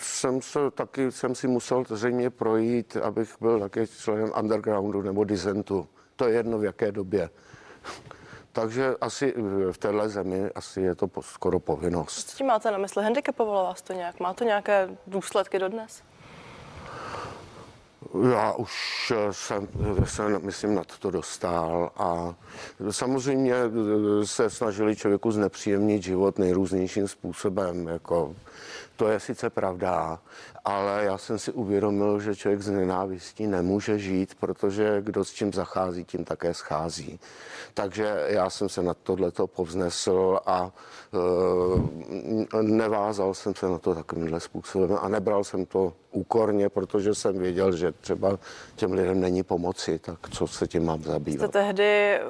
jsem 0.00 0.42
se 0.42 0.70
taky, 0.70 1.12
jsem 1.12 1.34
si 1.34 1.48
musel 1.48 1.84
zřejmě 1.88 2.30
projít, 2.30 2.96
abych 2.96 3.34
byl 3.40 3.60
taky 3.60 3.86
členem 3.86 4.32
undergroundu 4.38 5.02
nebo 5.02 5.24
disentu. 5.24 5.88
To 6.16 6.28
je 6.28 6.34
jedno 6.34 6.58
v 6.58 6.64
jaké 6.64 6.92
době. 6.92 7.30
Takže 8.52 8.94
asi 9.00 9.34
v 9.72 9.78
téhle 9.78 10.08
zemi 10.08 10.50
asi 10.54 10.80
je 10.80 10.94
to 10.94 11.08
skoro 11.20 11.60
povinnost. 11.60 12.30
Co 12.30 12.36
tím 12.36 12.46
máte 12.46 12.70
na 12.70 12.78
mysli? 12.78 13.04
Handicapovalo 13.04 13.64
vás 13.64 13.82
to 13.82 13.92
nějak? 13.92 14.20
Má 14.20 14.34
to 14.34 14.44
nějaké 14.44 14.88
důsledky 15.06 15.58
dodnes? 15.58 16.02
Já 18.32 18.52
už 18.52 18.72
jsem 19.30 19.68
se, 20.04 20.38
myslím, 20.38 20.74
nad 20.74 20.98
to 20.98 21.10
dostal 21.10 21.90
a 21.96 22.34
samozřejmě 22.90 23.54
se 24.24 24.50
snažili 24.50 24.96
člověku 24.96 25.32
znepříjemnit 25.32 26.02
život 26.02 26.38
nejrůznějším 26.38 27.08
způsobem, 27.08 27.88
jako 27.88 28.34
to 29.00 29.08
je 29.08 29.20
sice 29.20 29.50
pravda, 29.50 30.18
ale 30.64 31.04
já 31.04 31.18
jsem 31.18 31.38
si 31.38 31.52
uvědomil, 31.52 32.20
že 32.20 32.36
člověk 32.36 32.62
z 32.62 32.70
nenávistí 32.70 33.46
nemůže 33.46 33.98
žít, 33.98 34.34
protože 34.34 35.00
kdo 35.00 35.24
s 35.24 35.32
čím 35.32 35.52
zachází, 35.52 36.04
tím 36.04 36.24
také 36.24 36.54
schází. 36.54 37.20
Takže 37.74 38.24
já 38.26 38.50
jsem 38.50 38.68
se 38.68 38.82
na 38.82 38.94
tohleto 38.94 39.46
povznesl 39.46 40.40
a 40.46 40.70
e, 42.52 42.62
nevázal 42.62 43.34
jsem 43.34 43.54
se 43.54 43.68
na 43.68 43.78
to 43.78 43.94
takovýmhle 43.94 44.40
způsobem 44.40 44.98
a 45.00 45.08
nebral 45.08 45.44
jsem 45.44 45.66
to 45.66 45.92
úkorně, 46.10 46.68
protože 46.68 47.14
jsem 47.14 47.38
věděl, 47.38 47.76
že 47.76 47.92
třeba 47.92 48.38
těm 48.76 48.92
lidem 48.92 49.20
není 49.20 49.42
pomoci, 49.42 49.98
tak 49.98 50.28
co 50.30 50.46
se 50.46 50.66
tím 50.66 50.84
mám 50.84 51.02
zabývat. 51.02 51.50
Jste 51.50 51.58
tehdy 51.58 51.84
eh, 51.84 52.20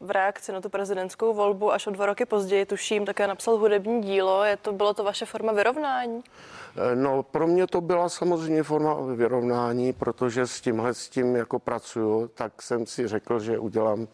v 0.00 0.10
reakci 0.10 0.52
na 0.52 0.60
tu 0.60 0.68
prezidentskou 0.68 1.34
volbu 1.34 1.72
až 1.72 1.86
o 1.86 1.90
dva 1.90 2.06
roky 2.06 2.26
později, 2.26 2.66
tuším, 2.66 3.06
také 3.06 3.26
napsal 3.26 3.56
hudební 3.56 4.02
dílo. 4.02 4.44
Je 4.44 4.56
to, 4.56 4.72
bylo 4.72 4.94
to 4.94 5.04
vaše 5.04 5.26
forma 5.26 5.52
vyrovnání? 5.52 6.19
Eh, 6.76 6.96
no, 6.96 7.22
pro 7.22 7.46
mě 7.46 7.66
to 7.66 7.80
byla 7.80 8.08
samozřejmě 8.08 8.62
forma 8.62 8.94
vyrovnání, 9.14 9.92
protože 9.92 10.46
s 10.46 10.60
tímhle 10.60 10.94
s 10.94 11.08
tím 11.08 11.36
jako 11.36 11.58
pracuju, 11.58 12.28
tak 12.34 12.62
jsem 12.62 12.86
si 12.86 13.08
řekl, 13.08 13.40
že 13.40 13.58
udělám 13.58 14.00
uh, 14.00 14.06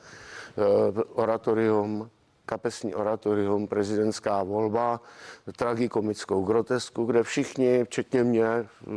oratorium 1.14 2.10
kapesní 2.46 2.94
oratorium 2.94 3.66
prezidentská 3.66 4.42
volba, 4.42 5.00
tragikomickou 5.56 6.44
grotesku, 6.44 7.04
kde 7.04 7.22
všichni, 7.22 7.84
včetně 7.84 8.24
mě, 8.24 8.46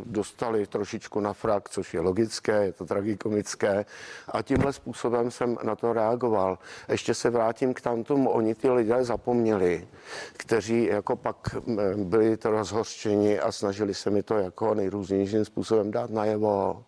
dostali 0.05 0.67
trošičku 0.67 1.19
na 1.19 1.33
frak, 1.33 1.69
což 1.69 1.93
je 1.93 1.99
logické, 1.99 2.65
je 2.65 2.73
to 2.73 2.85
tragikomické. 2.85 3.85
A 4.27 4.41
tímhle 4.41 4.73
způsobem 4.73 5.31
jsem 5.31 5.57
na 5.63 5.75
to 5.75 5.93
reagoval. 5.93 6.59
Ještě 6.89 7.13
se 7.13 7.29
vrátím 7.29 7.73
k 7.73 7.81
tamtomu, 7.81 8.29
oni 8.29 8.55
ty 8.55 8.69
lidé 8.69 9.03
zapomněli, 9.03 9.87
kteří 10.33 10.85
jako 10.85 11.15
pak 11.15 11.55
byli 11.95 12.37
to 12.37 12.51
rozhořčeni 12.51 13.39
a 13.39 13.51
snažili 13.51 13.93
se 13.93 14.09
mi 14.09 14.23
to 14.23 14.37
jako 14.37 14.73
nejrůznějším 14.73 15.45
způsobem 15.45 15.91
dát 15.91 16.09
najevo, 16.09 16.83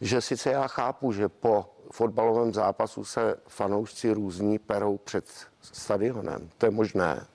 že 0.00 0.20
sice 0.20 0.50
já 0.50 0.68
chápu, 0.68 1.12
že 1.12 1.28
po 1.28 1.73
fotbalovém 1.94 2.54
zápasu 2.54 3.04
se 3.04 3.36
fanoušci 3.48 4.12
různí 4.12 4.58
perou 4.58 4.98
před 4.98 5.24
stadionem. 5.60 6.50
To 6.58 6.66
je 6.66 6.70
možné. 6.70 7.26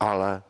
Ale 0.00 0.42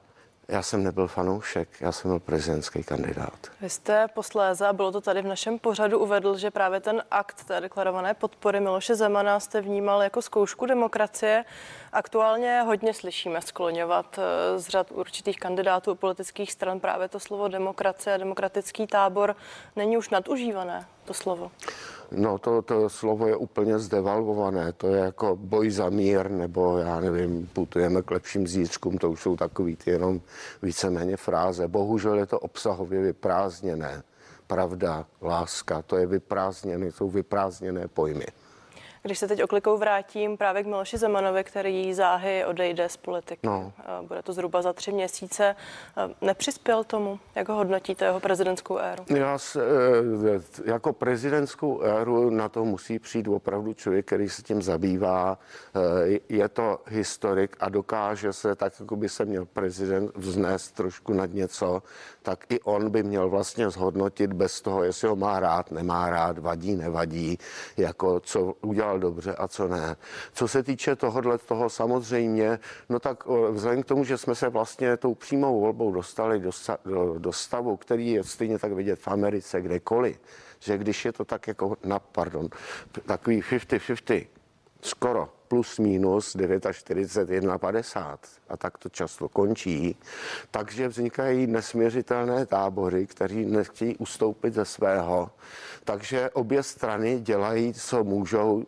já 0.49 0.63
jsem 0.63 0.85
nebyl 0.85 1.09
fanoušek, 1.09 1.69
já 1.81 1.93
jsem 1.93 2.11
byl 2.11 2.21
prezidentský 2.21 2.83
kandidát. 2.83 3.39
Vy 3.61 3.71
jste 3.71 4.09
posléze, 4.09 4.67
a 4.67 4.73
bylo 4.73 4.93
to 4.93 5.01
tady 5.01 5.23
v 5.23 5.27
našem 5.27 5.59
pořadu, 5.59 5.99
uvedl, 5.99 6.39
že 6.39 6.51
právě 6.51 6.81
ten 6.81 7.03
akt 7.11 7.45
té 7.45 7.61
deklarované 7.61 8.15
podpory 8.15 8.61
Miloše 8.61 8.95
Zemana 8.95 9.41
jste 9.41 9.61
vnímal 9.61 10.03
jako 10.03 10.23
zkoušku 10.23 10.67
demokracie. 10.67 11.45
Aktuálně 11.93 12.63
hodně 12.67 12.95
slyšíme 12.95 13.43
skloňovat 13.43 14.19
eh, 14.19 14.59
z 14.59 14.69
řad 14.69 14.91
určitých 14.91 15.37
kandidátů 15.37 15.95
politických 15.95 16.53
stran 16.53 16.81
právě 16.81 17.09
to 17.09 17.21
slovo 17.21 17.49
demokracie, 17.49 18.19
demokratický 18.19 18.87
tábor. 18.87 19.37
Není 19.77 19.97
už 19.97 20.11
nadužívané 20.11 20.87
to 21.05 21.15
slovo? 21.15 21.51
No 22.13 22.39
to, 22.39 22.63
to 22.63 22.89
slovo 22.89 23.27
je 23.27 23.37
úplně 23.37 23.79
zdevalvované, 23.79 24.73
to 24.73 24.87
je 24.87 25.01
jako 25.01 25.37
boj 25.37 25.71
za 25.71 25.89
mír, 25.91 26.31
nebo 26.31 26.79
já 26.79 27.01
nevím, 27.01 27.47
putujeme 27.53 28.03
k 28.03 28.11
lepším 28.11 28.47
zítřkům, 28.47 28.99
to 28.99 29.11
už 29.11 29.23
jsou 29.23 29.37
takový 29.37 29.77
ty 29.77 29.91
jenom 29.91 30.21
víceméně 30.63 31.17
fráze. 31.17 31.69
Bohužel 31.69 32.19
je 32.19 32.27
to 32.27 32.39
obsahově 32.39 33.03
vyprázdněné. 33.03 34.03
Pravda, 34.47 35.07
láska, 35.23 35.83
to 35.83 35.97
je 35.97 36.07
vyprázdněné, 36.07 36.93
jsou 36.93 37.11
vyprázdněné 37.11 37.89
pojmy. 37.89 38.27
Když 39.03 39.19
se 39.19 39.29
teď 39.29 39.43
oklikou 39.43 39.79
vrátím 39.79 40.37
právě 40.37 40.63
k 40.63 40.67
Miloši 40.67 40.99
Zemanovi, 40.99 41.45
který 41.45 41.95
záhy 41.95 42.45
odejde 42.45 42.89
z 42.89 42.97
politiky. 42.97 43.41
No. 43.47 43.73
Bude 44.03 44.23
to 44.23 44.33
zhruba 44.33 44.63
za 44.63 44.73
tři 44.73 44.93
měsíce. 44.93 45.57
Nepřispěl 46.21 46.85
tomu? 46.85 47.19
Jak 47.35 47.49
ho 47.49 47.55
hodnotíte 47.55 48.05
jeho 48.05 48.21
prezidentskou 48.21 48.79
éru? 48.79 49.05
Já 49.09 49.39
se, 49.39 49.63
eh, 49.63 50.71
jako 50.71 50.93
prezidentskou 50.93 51.81
éru 51.83 52.31
na 52.31 52.49
to 52.49 52.65
musí 52.65 52.99
přijít 52.99 53.29
opravdu 53.29 53.75
člověk, 53.75 54.07
který 54.07 54.29
se 54.29 54.43
tím 54.43 54.63
zabývá. 54.63 55.39
Eh, 56.09 56.19
je 56.29 56.49
to 56.49 56.81
historik 56.87 57.57
a 57.61 57.69
dokáže 57.69 58.33
se, 58.33 58.55
tak 58.55 58.73
jako 58.81 58.97
by 58.97 59.09
se 59.09 59.25
měl 59.25 59.45
prezident 59.45 60.11
vznést 60.17 60.71
trošku 60.71 61.13
nad 61.13 61.33
něco, 61.33 61.83
tak 62.23 62.45
i 62.49 62.61
on 62.61 62.91
by 62.91 63.03
měl 63.03 63.29
vlastně 63.29 63.71
zhodnotit 63.71 64.33
bez 64.33 64.61
toho, 64.61 64.85
jestli 64.85 65.09
ho 65.09 65.17
má 65.17 65.41
rád, 65.41 65.71
nemá 65.71 66.11
rád, 66.11 66.39
vadí, 66.39 66.77
nevadí, 66.77 67.39
jako 67.77 68.21
co 68.21 68.55
udělal 68.61 68.98
dobře 69.01 69.35
a 69.35 69.49
co 69.49 69.69
ne. 69.69 69.97
Co 70.33 70.49
se 70.49 70.63
týče 70.63 70.97
tohohle 70.97 71.39
toho 71.39 71.71
samozřejmě, 71.71 72.59
no 72.89 72.99
tak 72.99 73.25
vzhledem 73.51 73.83
k 73.83 73.87
tomu, 73.87 74.05
že 74.05 74.19
jsme 74.19 74.35
se 74.35 74.49
vlastně 74.49 74.97
tou 74.97 75.15
přímou 75.15 75.61
volbou 75.61 75.93
dostali 75.93 76.41
do, 76.41 76.51
do, 76.85 77.19
do 77.19 77.33
stavu, 77.33 77.77
který 77.77 78.11
je 78.11 78.25
stejně 78.25 78.59
tak 78.59 78.73
vidět 78.73 78.99
v 78.99 79.09
Americe, 79.09 79.61
kdekoliv, 79.61 80.21
že 80.59 80.79
když 80.79 81.05
je 81.05 81.13
to 81.13 81.25
tak 81.25 81.49
jako, 81.49 81.77
na, 81.85 81.99
pardon, 81.99 82.49
takový 83.07 83.43
50-50, 83.43 84.27
skoro 84.81 85.38
plus 85.49 85.79
minus 85.79 86.37
49, 86.73 87.59
50 87.59 88.19
a 88.49 88.57
tak 88.57 88.79
to 88.79 88.89
často 88.89 89.29
končí, 89.29 89.97
takže 90.51 90.89
vznikají 90.89 91.47
nesměřitelné 91.47 92.47
tábory, 92.47 93.07
kteří 93.07 93.45
nechtějí 93.45 93.97
ustoupit 93.97 94.55
ze 94.55 94.65
svého. 94.65 95.31
Takže 95.85 96.31
obě 96.31 96.63
strany 96.63 97.21
dělají, 97.21 97.75
co 97.75 98.05
můžou 98.05 98.65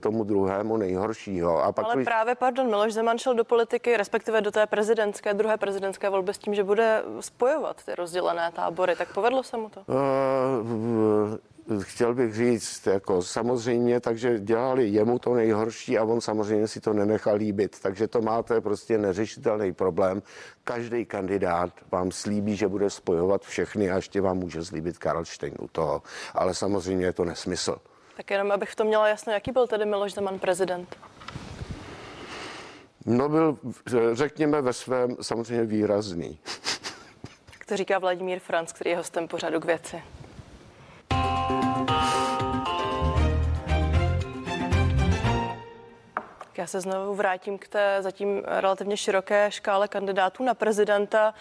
tomu 0.00 0.24
druhému 0.24 0.76
nejhoršího. 0.76 1.62
A 1.62 1.72
pak 1.72 1.84
Ale 1.84 1.96
vy... 1.96 2.04
právě, 2.04 2.34
pardon, 2.34 2.66
Miloš 2.66 2.92
Zeman 2.92 3.18
šel 3.18 3.34
do 3.34 3.44
politiky, 3.44 3.96
respektive 3.96 4.40
do 4.40 4.50
té 4.50 4.66
prezidentské, 4.66 5.34
druhé 5.34 5.56
prezidentské 5.56 6.10
volby 6.10 6.34
s 6.34 6.38
tím, 6.38 6.54
že 6.54 6.64
bude 6.64 7.02
spojovat 7.20 7.84
ty 7.84 7.94
rozdělené 7.94 8.52
tábory. 8.54 8.96
Tak 8.96 9.14
povedlo 9.14 9.42
se 9.42 9.56
mu 9.56 9.68
to? 9.68 9.80
Uh, 9.80 11.36
chtěl 11.82 12.14
bych 12.14 12.34
říct, 12.34 12.86
jako 12.86 13.22
samozřejmě, 13.22 14.00
takže 14.00 14.40
dělali 14.40 14.88
jemu 14.88 15.18
to 15.18 15.34
nejhorší 15.34 15.98
a 15.98 16.04
on 16.04 16.20
samozřejmě 16.20 16.68
si 16.68 16.80
to 16.80 16.92
nenechal 16.92 17.36
líbit. 17.36 17.80
Takže 17.82 18.08
to 18.08 18.22
máte 18.22 18.60
prostě 18.60 18.98
neřešitelný 18.98 19.72
problém. 19.72 20.22
Každý 20.64 21.04
kandidát 21.04 21.72
vám 21.90 22.10
slíbí, 22.10 22.56
že 22.56 22.68
bude 22.68 22.90
spojovat 22.90 23.42
všechny 23.42 23.90
a 23.90 23.96
ještě 23.96 24.20
vám 24.20 24.38
může 24.38 24.64
slíbit 24.64 24.98
Karlštejn 24.98 25.54
u 25.60 25.68
toho. 25.68 26.02
Ale 26.34 26.54
samozřejmě 26.54 27.06
je 27.06 27.12
to 27.12 27.24
nesmysl. 27.24 27.76
Tak 28.16 28.30
jenom 28.30 28.52
abych 28.52 28.70
v 28.70 28.76
tom 28.76 28.86
měla 28.86 29.08
jasno, 29.08 29.32
jaký 29.32 29.52
byl 29.52 29.66
tedy 29.66 29.86
Miloš 29.86 30.14
Zeman 30.14 30.38
prezident? 30.38 30.96
No 33.06 33.28
byl, 33.28 33.58
řekněme, 34.12 34.62
ve 34.62 34.72
svém 34.72 35.16
samozřejmě 35.20 35.64
výrazný. 35.64 36.38
Tak 37.52 37.64
to 37.66 37.76
říká 37.76 37.98
Vladimír 37.98 38.38
Franc, 38.38 38.72
který 38.72 38.90
je 38.90 38.96
hostem 38.96 39.28
pořadu 39.28 39.60
k 39.60 39.64
věci. 39.64 40.02
Já 46.60 46.66
se 46.66 46.80
znovu 46.80 47.14
vrátím 47.14 47.58
k 47.58 47.68
té 47.68 47.96
zatím 48.00 48.42
relativně 48.46 48.96
široké 48.96 49.50
škále 49.50 49.88
kandidátů 49.88 50.44
na 50.44 50.54
prezidenta. 50.54 51.34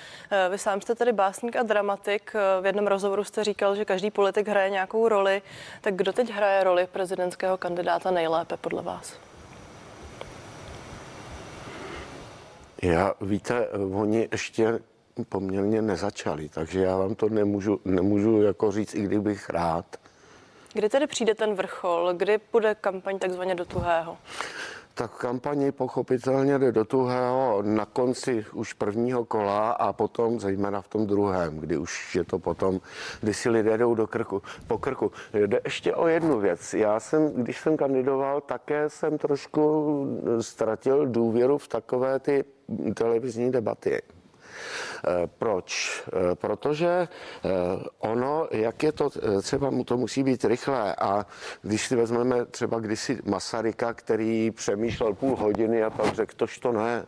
Vy 0.49 0.57
sám 0.57 0.81
jste 0.81 0.95
tedy 0.95 1.13
básník 1.13 1.55
a 1.55 1.63
dramatik. 1.63 2.33
V 2.61 2.65
jednom 2.65 2.87
rozhovoru 2.87 3.23
jste 3.23 3.43
říkal, 3.43 3.75
že 3.75 3.85
každý 3.85 4.11
politik 4.11 4.47
hraje 4.47 4.69
nějakou 4.69 5.07
roli. 5.07 5.41
Tak 5.81 5.95
kdo 5.95 6.13
teď 6.13 6.31
hraje 6.31 6.63
roli 6.63 6.87
prezidentského 6.87 7.57
kandidáta 7.57 8.11
nejlépe 8.11 8.57
podle 8.57 8.81
vás? 8.81 9.13
Já, 12.81 13.13
víte, 13.21 13.67
oni 13.95 14.29
ještě 14.31 14.79
poměrně 15.29 15.81
nezačali, 15.81 16.49
takže 16.49 16.79
já 16.79 16.97
vám 16.97 17.15
to 17.15 17.29
nemůžu, 17.29 17.81
nemůžu 17.85 18.41
jako 18.41 18.71
říct, 18.71 18.95
i 18.95 19.01
kdybych 19.01 19.49
rád. 19.49 19.85
Kdy 20.73 20.89
tedy 20.89 21.07
přijde 21.07 21.35
ten 21.35 21.55
vrchol? 21.55 22.13
Kdy 22.13 22.39
bude 22.51 22.75
kampaň 22.75 23.19
takzvaně 23.19 23.55
do 23.55 23.65
tuhého? 23.65 24.17
Tak 24.99 25.17
kampaně 25.17 25.71
pochopitelně 25.71 26.59
jde 26.59 26.71
do 26.71 26.85
tuhého 26.85 27.61
na 27.61 27.85
konci 27.85 28.45
už 28.53 28.73
prvního 28.73 29.25
kola 29.25 29.71
a 29.71 29.93
potom 29.93 30.39
zejména 30.39 30.81
v 30.81 30.87
tom 30.87 31.07
druhém, 31.07 31.59
kdy 31.59 31.77
už 31.77 32.15
je 32.15 32.23
to 32.23 32.39
potom, 32.39 32.79
kdy 33.21 33.33
si 33.33 33.49
lidé 33.49 33.77
jdou 33.77 33.95
do 33.95 34.07
krku, 34.07 34.41
po 34.67 34.77
krku. 34.77 35.11
Jde 35.33 35.61
ještě 35.63 35.95
o 35.95 36.07
jednu 36.07 36.39
věc. 36.39 36.73
Já 36.73 36.99
jsem, 36.99 37.31
když 37.33 37.59
jsem 37.59 37.77
kandidoval, 37.77 38.41
také 38.41 38.89
jsem 38.89 39.17
trošku 39.17 40.05
ztratil 40.41 41.05
důvěru 41.05 41.57
v 41.57 41.67
takové 41.67 42.19
ty 42.19 42.43
televizní 42.93 43.51
debaty. 43.51 44.01
Eh, 45.07 45.27
proč? 45.37 46.03
Eh, 46.07 46.35
protože 46.35 46.87
eh, 46.87 47.49
ono, 47.99 48.47
jak 48.51 48.83
je 48.83 48.91
to, 48.91 49.09
třeba 49.41 49.69
mu 49.69 49.83
to 49.83 49.97
musí 49.97 50.23
být 50.23 50.45
rychlé 50.45 50.95
a 50.95 51.25
když 51.61 51.87
si 51.87 51.95
vezmeme 51.95 52.45
třeba 52.45 52.79
kdysi 52.79 53.19
Masaryka, 53.25 53.93
který 53.93 54.51
přemýšlel 54.51 55.13
půl 55.13 55.35
hodiny 55.35 55.83
a 55.83 55.89
pak 55.89 56.15
řekl, 56.15 56.33
tož 56.35 56.59
to 56.59 56.71
ne, 56.71 57.05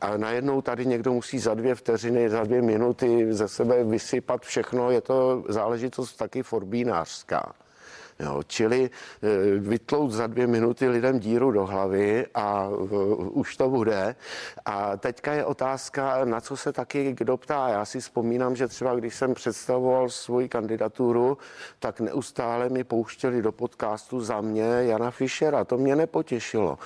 a 0.00 0.16
najednou 0.16 0.62
tady 0.62 0.86
někdo 0.86 1.12
musí 1.12 1.38
za 1.38 1.54
dvě 1.54 1.74
vteřiny, 1.74 2.30
za 2.30 2.44
dvě 2.44 2.62
minuty 2.62 3.34
ze 3.34 3.48
sebe 3.48 3.84
vysypat 3.84 4.42
všechno, 4.42 4.90
je 4.90 5.00
to 5.00 5.44
záležitost 5.48 6.16
taky 6.16 6.42
forbínářská. 6.42 7.52
Jo, 8.20 8.42
čili 8.46 8.84
e, 8.84 9.58
vytlout 9.58 10.10
za 10.10 10.26
dvě 10.26 10.46
minuty 10.46 10.88
lidem 10.88 11.18
díru 11.18 11.50
do 11.50 11.66
hlavy 11.66 12.26
a 12.34 12.68
uh, 12.68 13.38
už 13.38 13.56
to 13.56 13.68
bude. 13.68 14.16
A 14.64 14.96
teďka 14.96 15.32
je 15.32 15.44
otázka, 15.44 16.24
na 16.24 16.40
co 16.40 16.56
se 16.56 16.72
taky 16.72 17.12
kdo 17.12 17.36
ptá. 17.36 17.68
Já 17.68 17.84
si 17.84 18.00
vzpomínám, 18.00 18.56
že 18.56 18.68
třeba 18.68 18.94
když 18.94 19.14
jsem 19.14 19.34
představoval 19.34 20.08
svoji 20.08 20.48
kandidaturu, 20.48 21.38
tak 21.78 22.00
neustále 22.00 22.68
mi 22.68 22.84
pouštěli 22.84 23.42
do 23.42 23.52
podcastu 23.52 24.20
za 24.20 24.40
mě 24.40 24.64
Jana 24.64 25.10
Fischera. 25.10 25.64
To 25.64 25.78
mě 25.78 25.96
nepotěšilo 25.96 26.78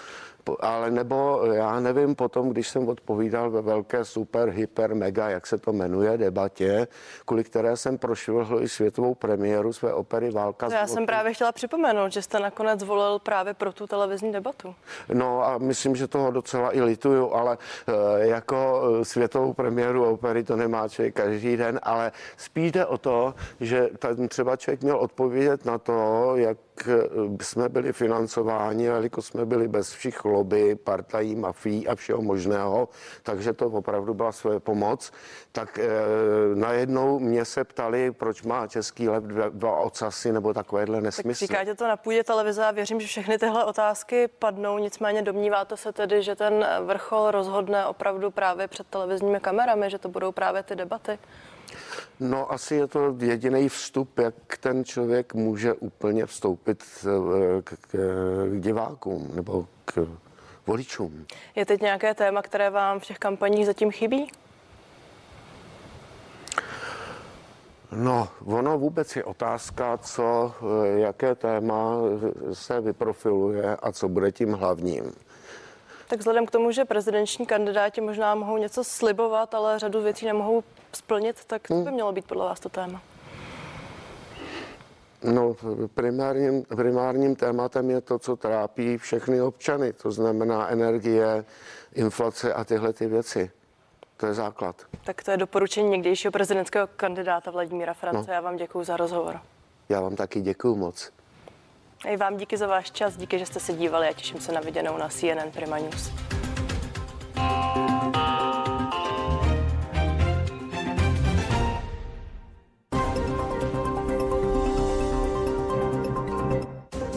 ale 0.61 0.91
nebo 0.91 1.41
já 1.53 1.81
nevím 1.81 2.15
potom, 2.15 2.49
když 2.49 2.69
jsem 2.69 2.89
odpovídal 2.89 3.51
ve 3.51 3.63
velké 3.63 4.05
super, 4.05 4.49
hyper, 4.49 4.95
mega, 4.95 5.29
jak 5.29 5.47
se 5.47 5.59
to 5.59 5.73
jmenuje, 5.73 6.19
debatě, 6.19 6.89
kvůli 7.25 7.45
které 7.45 7.77
jsem 7.77 7.99
prošvihl 7.99 8.63
i 8.63 8.69
světovou 8.69 9.15
premiéru 9.15 9.73
své 9.73 9.95
opery 9.95 10.31
Válka. 10.31 10.69
To 10.69 10.75
já 10.75 10.87
jsem 10.87 11.07
právě 11.07 11.35
chtěla 11.35 11.53
připomenout, 11.53 12.13
že 12.13 12.23
jste 12.23 12.41
nakonec 12.41 12.81
zvolil 12.81 13.19
právě 13.19 13.55
pro 13.55 13.73
tu 13.73 13.87
televizní 13.87 14.33
debatu. 14.33 14.75
No 15.13 15.45
a 15.45 15.59
myslím, 15.59 15.97
že 15.97 16.09
toho 16.09 16.31
docela 16.31 16.77
i 16.77 16.81
lituju, 16.81 17.33
ale 17.33 17.59
e, 17.87 18.27
jako 18.27 18.83
eh, 19.01 19.05
světovou 19.05 19.53
premiéru 19.53 20.05
opery 20.05 20.45
to 20.45 20.57
nemá 20.57 20.89
člověk 20.89 21.15
každý 21.15 21.57
den, 21.57 21.81
ale 21.83 22.13
spíš 22.37 22.73
jde 22.73 22.87
o 22.87 22.99
to, 22.99 23.35
že 23.61 23.89
ten 23.99 24.29
třeba 24.29 24.57
člověk 24.57 24.83
měl 24.83 24.97
odpovědět 24.97 25.65
na 25.65 25.79
to, 25.79 26.33
jak 26.37 26.59
Eh, 26.89 27.45
jsme 27.45 27.69
byli 27.69 27.93
financováni, 27.93 28.85
jelikož 28.85 29.25
jsme 29.27 29.47
byli 29.47 29.69
bez 29.69 29.93
všech 29.93 30.25
lobby, 30.25 30.75
partají, 30.75 31.35
mafií 31.35 31.89
a 31.89 31.95
všeho 31.95 32.23
možného, 32.23 32.89
takže 33.23 33.53
to 33.53 33.67
opravdu 33.67 34.15
byla 34.15 34.33
své 34.33 34.61
pomoc, 34.61 35.13
tak 35.53 35.79
e, 35.79 35.89
najednou 36.55 37.19
mě 37.19 37.45
se 37.45 37.65
ptali, 37.65 38.11
proč 38.11 38.43
má 38.43 38.67
Český 38.67 39.09
lev 39.09 39.25
dva, 39.25 39.49
dva 39.49 39.79
ocasy 39.79 40.33
nebo 40.33 40.55
takovéhle 40.55 41.01
nesmysly. 41.01 41.49
Tak 41.49 41.57
říkáte 41.57 41.75
to 41.75 41.89
na 41.89 41.97
půdě 41.97 42.25
televize 42.25 42.65
a 42.65 42.71
věřím, 42.71 43.01
že 43.01 43.07
všechny 43.07 43.39
tyhle 43.39 43.65
otázky 43.65 44.29
padnou, 44.39 44.79
nicméně 44.79 45.23
domníváte 45.23 45.77
se 45.77 45.93
tedy, 45.93 46.23
že 46.23 46.37
ten 46.37 46.67
vrchol 46.85 47.31
rozhodne 47.31 47.87
opravdu 47.87 48.31
právě 48.31 48.69
před 48.69 48.87
televizními 48.87 49.41
kamerami, 49.41 49.91
že 49.91 49.99
to 49.99 50.09
budou 50.09 50.33
právě 50.33 50.63
ty 50.63 50.77
debaty? 50.77 51.19
No 52.21 52.53
asi 52.53 52.75
je 52.75 52.87
to 52.87 53.17
jediný 53.19 53.69
vstup, 53.69 54.19
jak 54.19 54.35
ten 54.61 54.85
člověk 54.85 55.35
může 55.35 55.75
úplně 55.75 56.27
vstoupit 56.27 56.85
eh, 57.05 57.63
k, 57.63 57.75
k, 57.81 57.91
k 58.51 58.61
divákům 58.61 59.31
nebo 59.35 59.67
k 59.85 60.07
voličům. 60.67 61.27
Je 61.55 61.67
teď 61.67 61.81
nějaké 61.81 62.15
téma, 62.15 62.43
které 62.43 62.71
vám 62.71 63.01
v 63.01 63.05
těch 63.05 63.19
kampaních 63.19 63.67
zatím 63.67 63.91
chybí? 63.91 64.31
No, 67.93 68.29
ono 68.45 68.79
vůbec 68.79 69.17
je 69.17 69.25
otázka, 69.25 69.99
co, 69.99 70.55
eh, 70.63 70.99
jaké 70.99 71.35
téma 71.35 71.97
se 72.53 72.81
vyprofiluje 72.81 73.77
a 73.77 73.93
co 73.93 74.09
bude 74.09 74.33
tím 74.33 74.53
hlavním. 74.53 75.13
Tak 76.13 76.19
vzhledem 76.19 76.47
k 76.47 76.51
tomu, 76.51 76.71
že 76.73 76.85
prezidenční 76.85 77.47
kandidáti 77.47 78.01
možná 78.01 78.35
mohou 78.35 78.57
něco 78.57 78.85
slibovat, 78.85 79.55
ale 79.55 79.79
řadu 79.79 80.03
věcí 80.03 80.27
nemohou 80.27 80.65
splnit, 80.93 81.45
tak 81.47 81.69
to 81.69 81.75
by 81.75 81.81
hmm. 81.81 81.95
mělo 81.95 82.13
být 82.13 82.27
podle 82.27 82.45
vás 82.45 82.61
to 82.61 82.69
téma. 82.69 83.03
No, 85.23 85.57
primárním, 85.95 86.63
primárním 86.63 87.37
tématem 87.37 87.91
je 87.91 88.01
to, 88.01 88.19
co 88.19 88.37
trápí 88.37 88.99
všechny 88.99 89.43
občany, 89.43 89.93
to 89.93 90.11
znamená 90.11 90.69
energie, 90.69 91.45
inflace 91.95 92.55
a 92.55 92.65
tyhle 92.65 92.93
ty 92.93 93.07
věci. 93.07 93.51
To 94.17 94.27
je 94.27 94.35
základ. 94.35 94.87
Tak 95.05 95.25
to 95.25 95.31
je 95.31 95.37
doporučení 95.37 95.89
někdejšího 95.91 96.33
prezidentského 96.33 96.87
kandidáta 96.97 97.51
Vladimíra 97.51 97.95
France. 97.95 98.31
No. 98.31 98.35
Já 98.35 98.41
vám 98.41 98.57
děkuji 98.57 98.85
za 98.85 98.97
rozhovor. 98.97 99.41
Já 99.89 100.01
vám 100.01 100.17
taky 100.17 100.41
děkuji 100.41 100.77
moc. 100.77 101.13
I 102.07 102.17
vám 102.17 102.37
díky 102.37 102.57
za 102.57 102.67
váš 102.67 102.91
čas, 102.91 103.17
díky, 103.17 103.39
že 103.39 103.47
jste 103.47 103.61
se 103.61 103.73
dívali 103.73 104.09
a 104.09 104.13
těším 104.13 104.41
se 104.41 104.53
na 104.53 104.61
viděnou 104.61 104.97
na 104.99 105.09
CNN 105.09 105.51
Prima 105.53 105.79
News. 105.79 106.13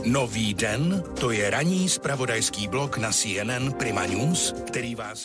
Nový 0.05 0.53
den, 0.53 1.03
to 1.19 1.31
je 1.31 1.49
ranní 1.49 1.89
spravodajský 1.89 2.67
blok 2.67 2.97
na 2.97 3.11
CNN 3.11 3.73
Prima 3.77 4.05
News, 4.05 4.55
který 4.67 4.95
vás 4.95 5.19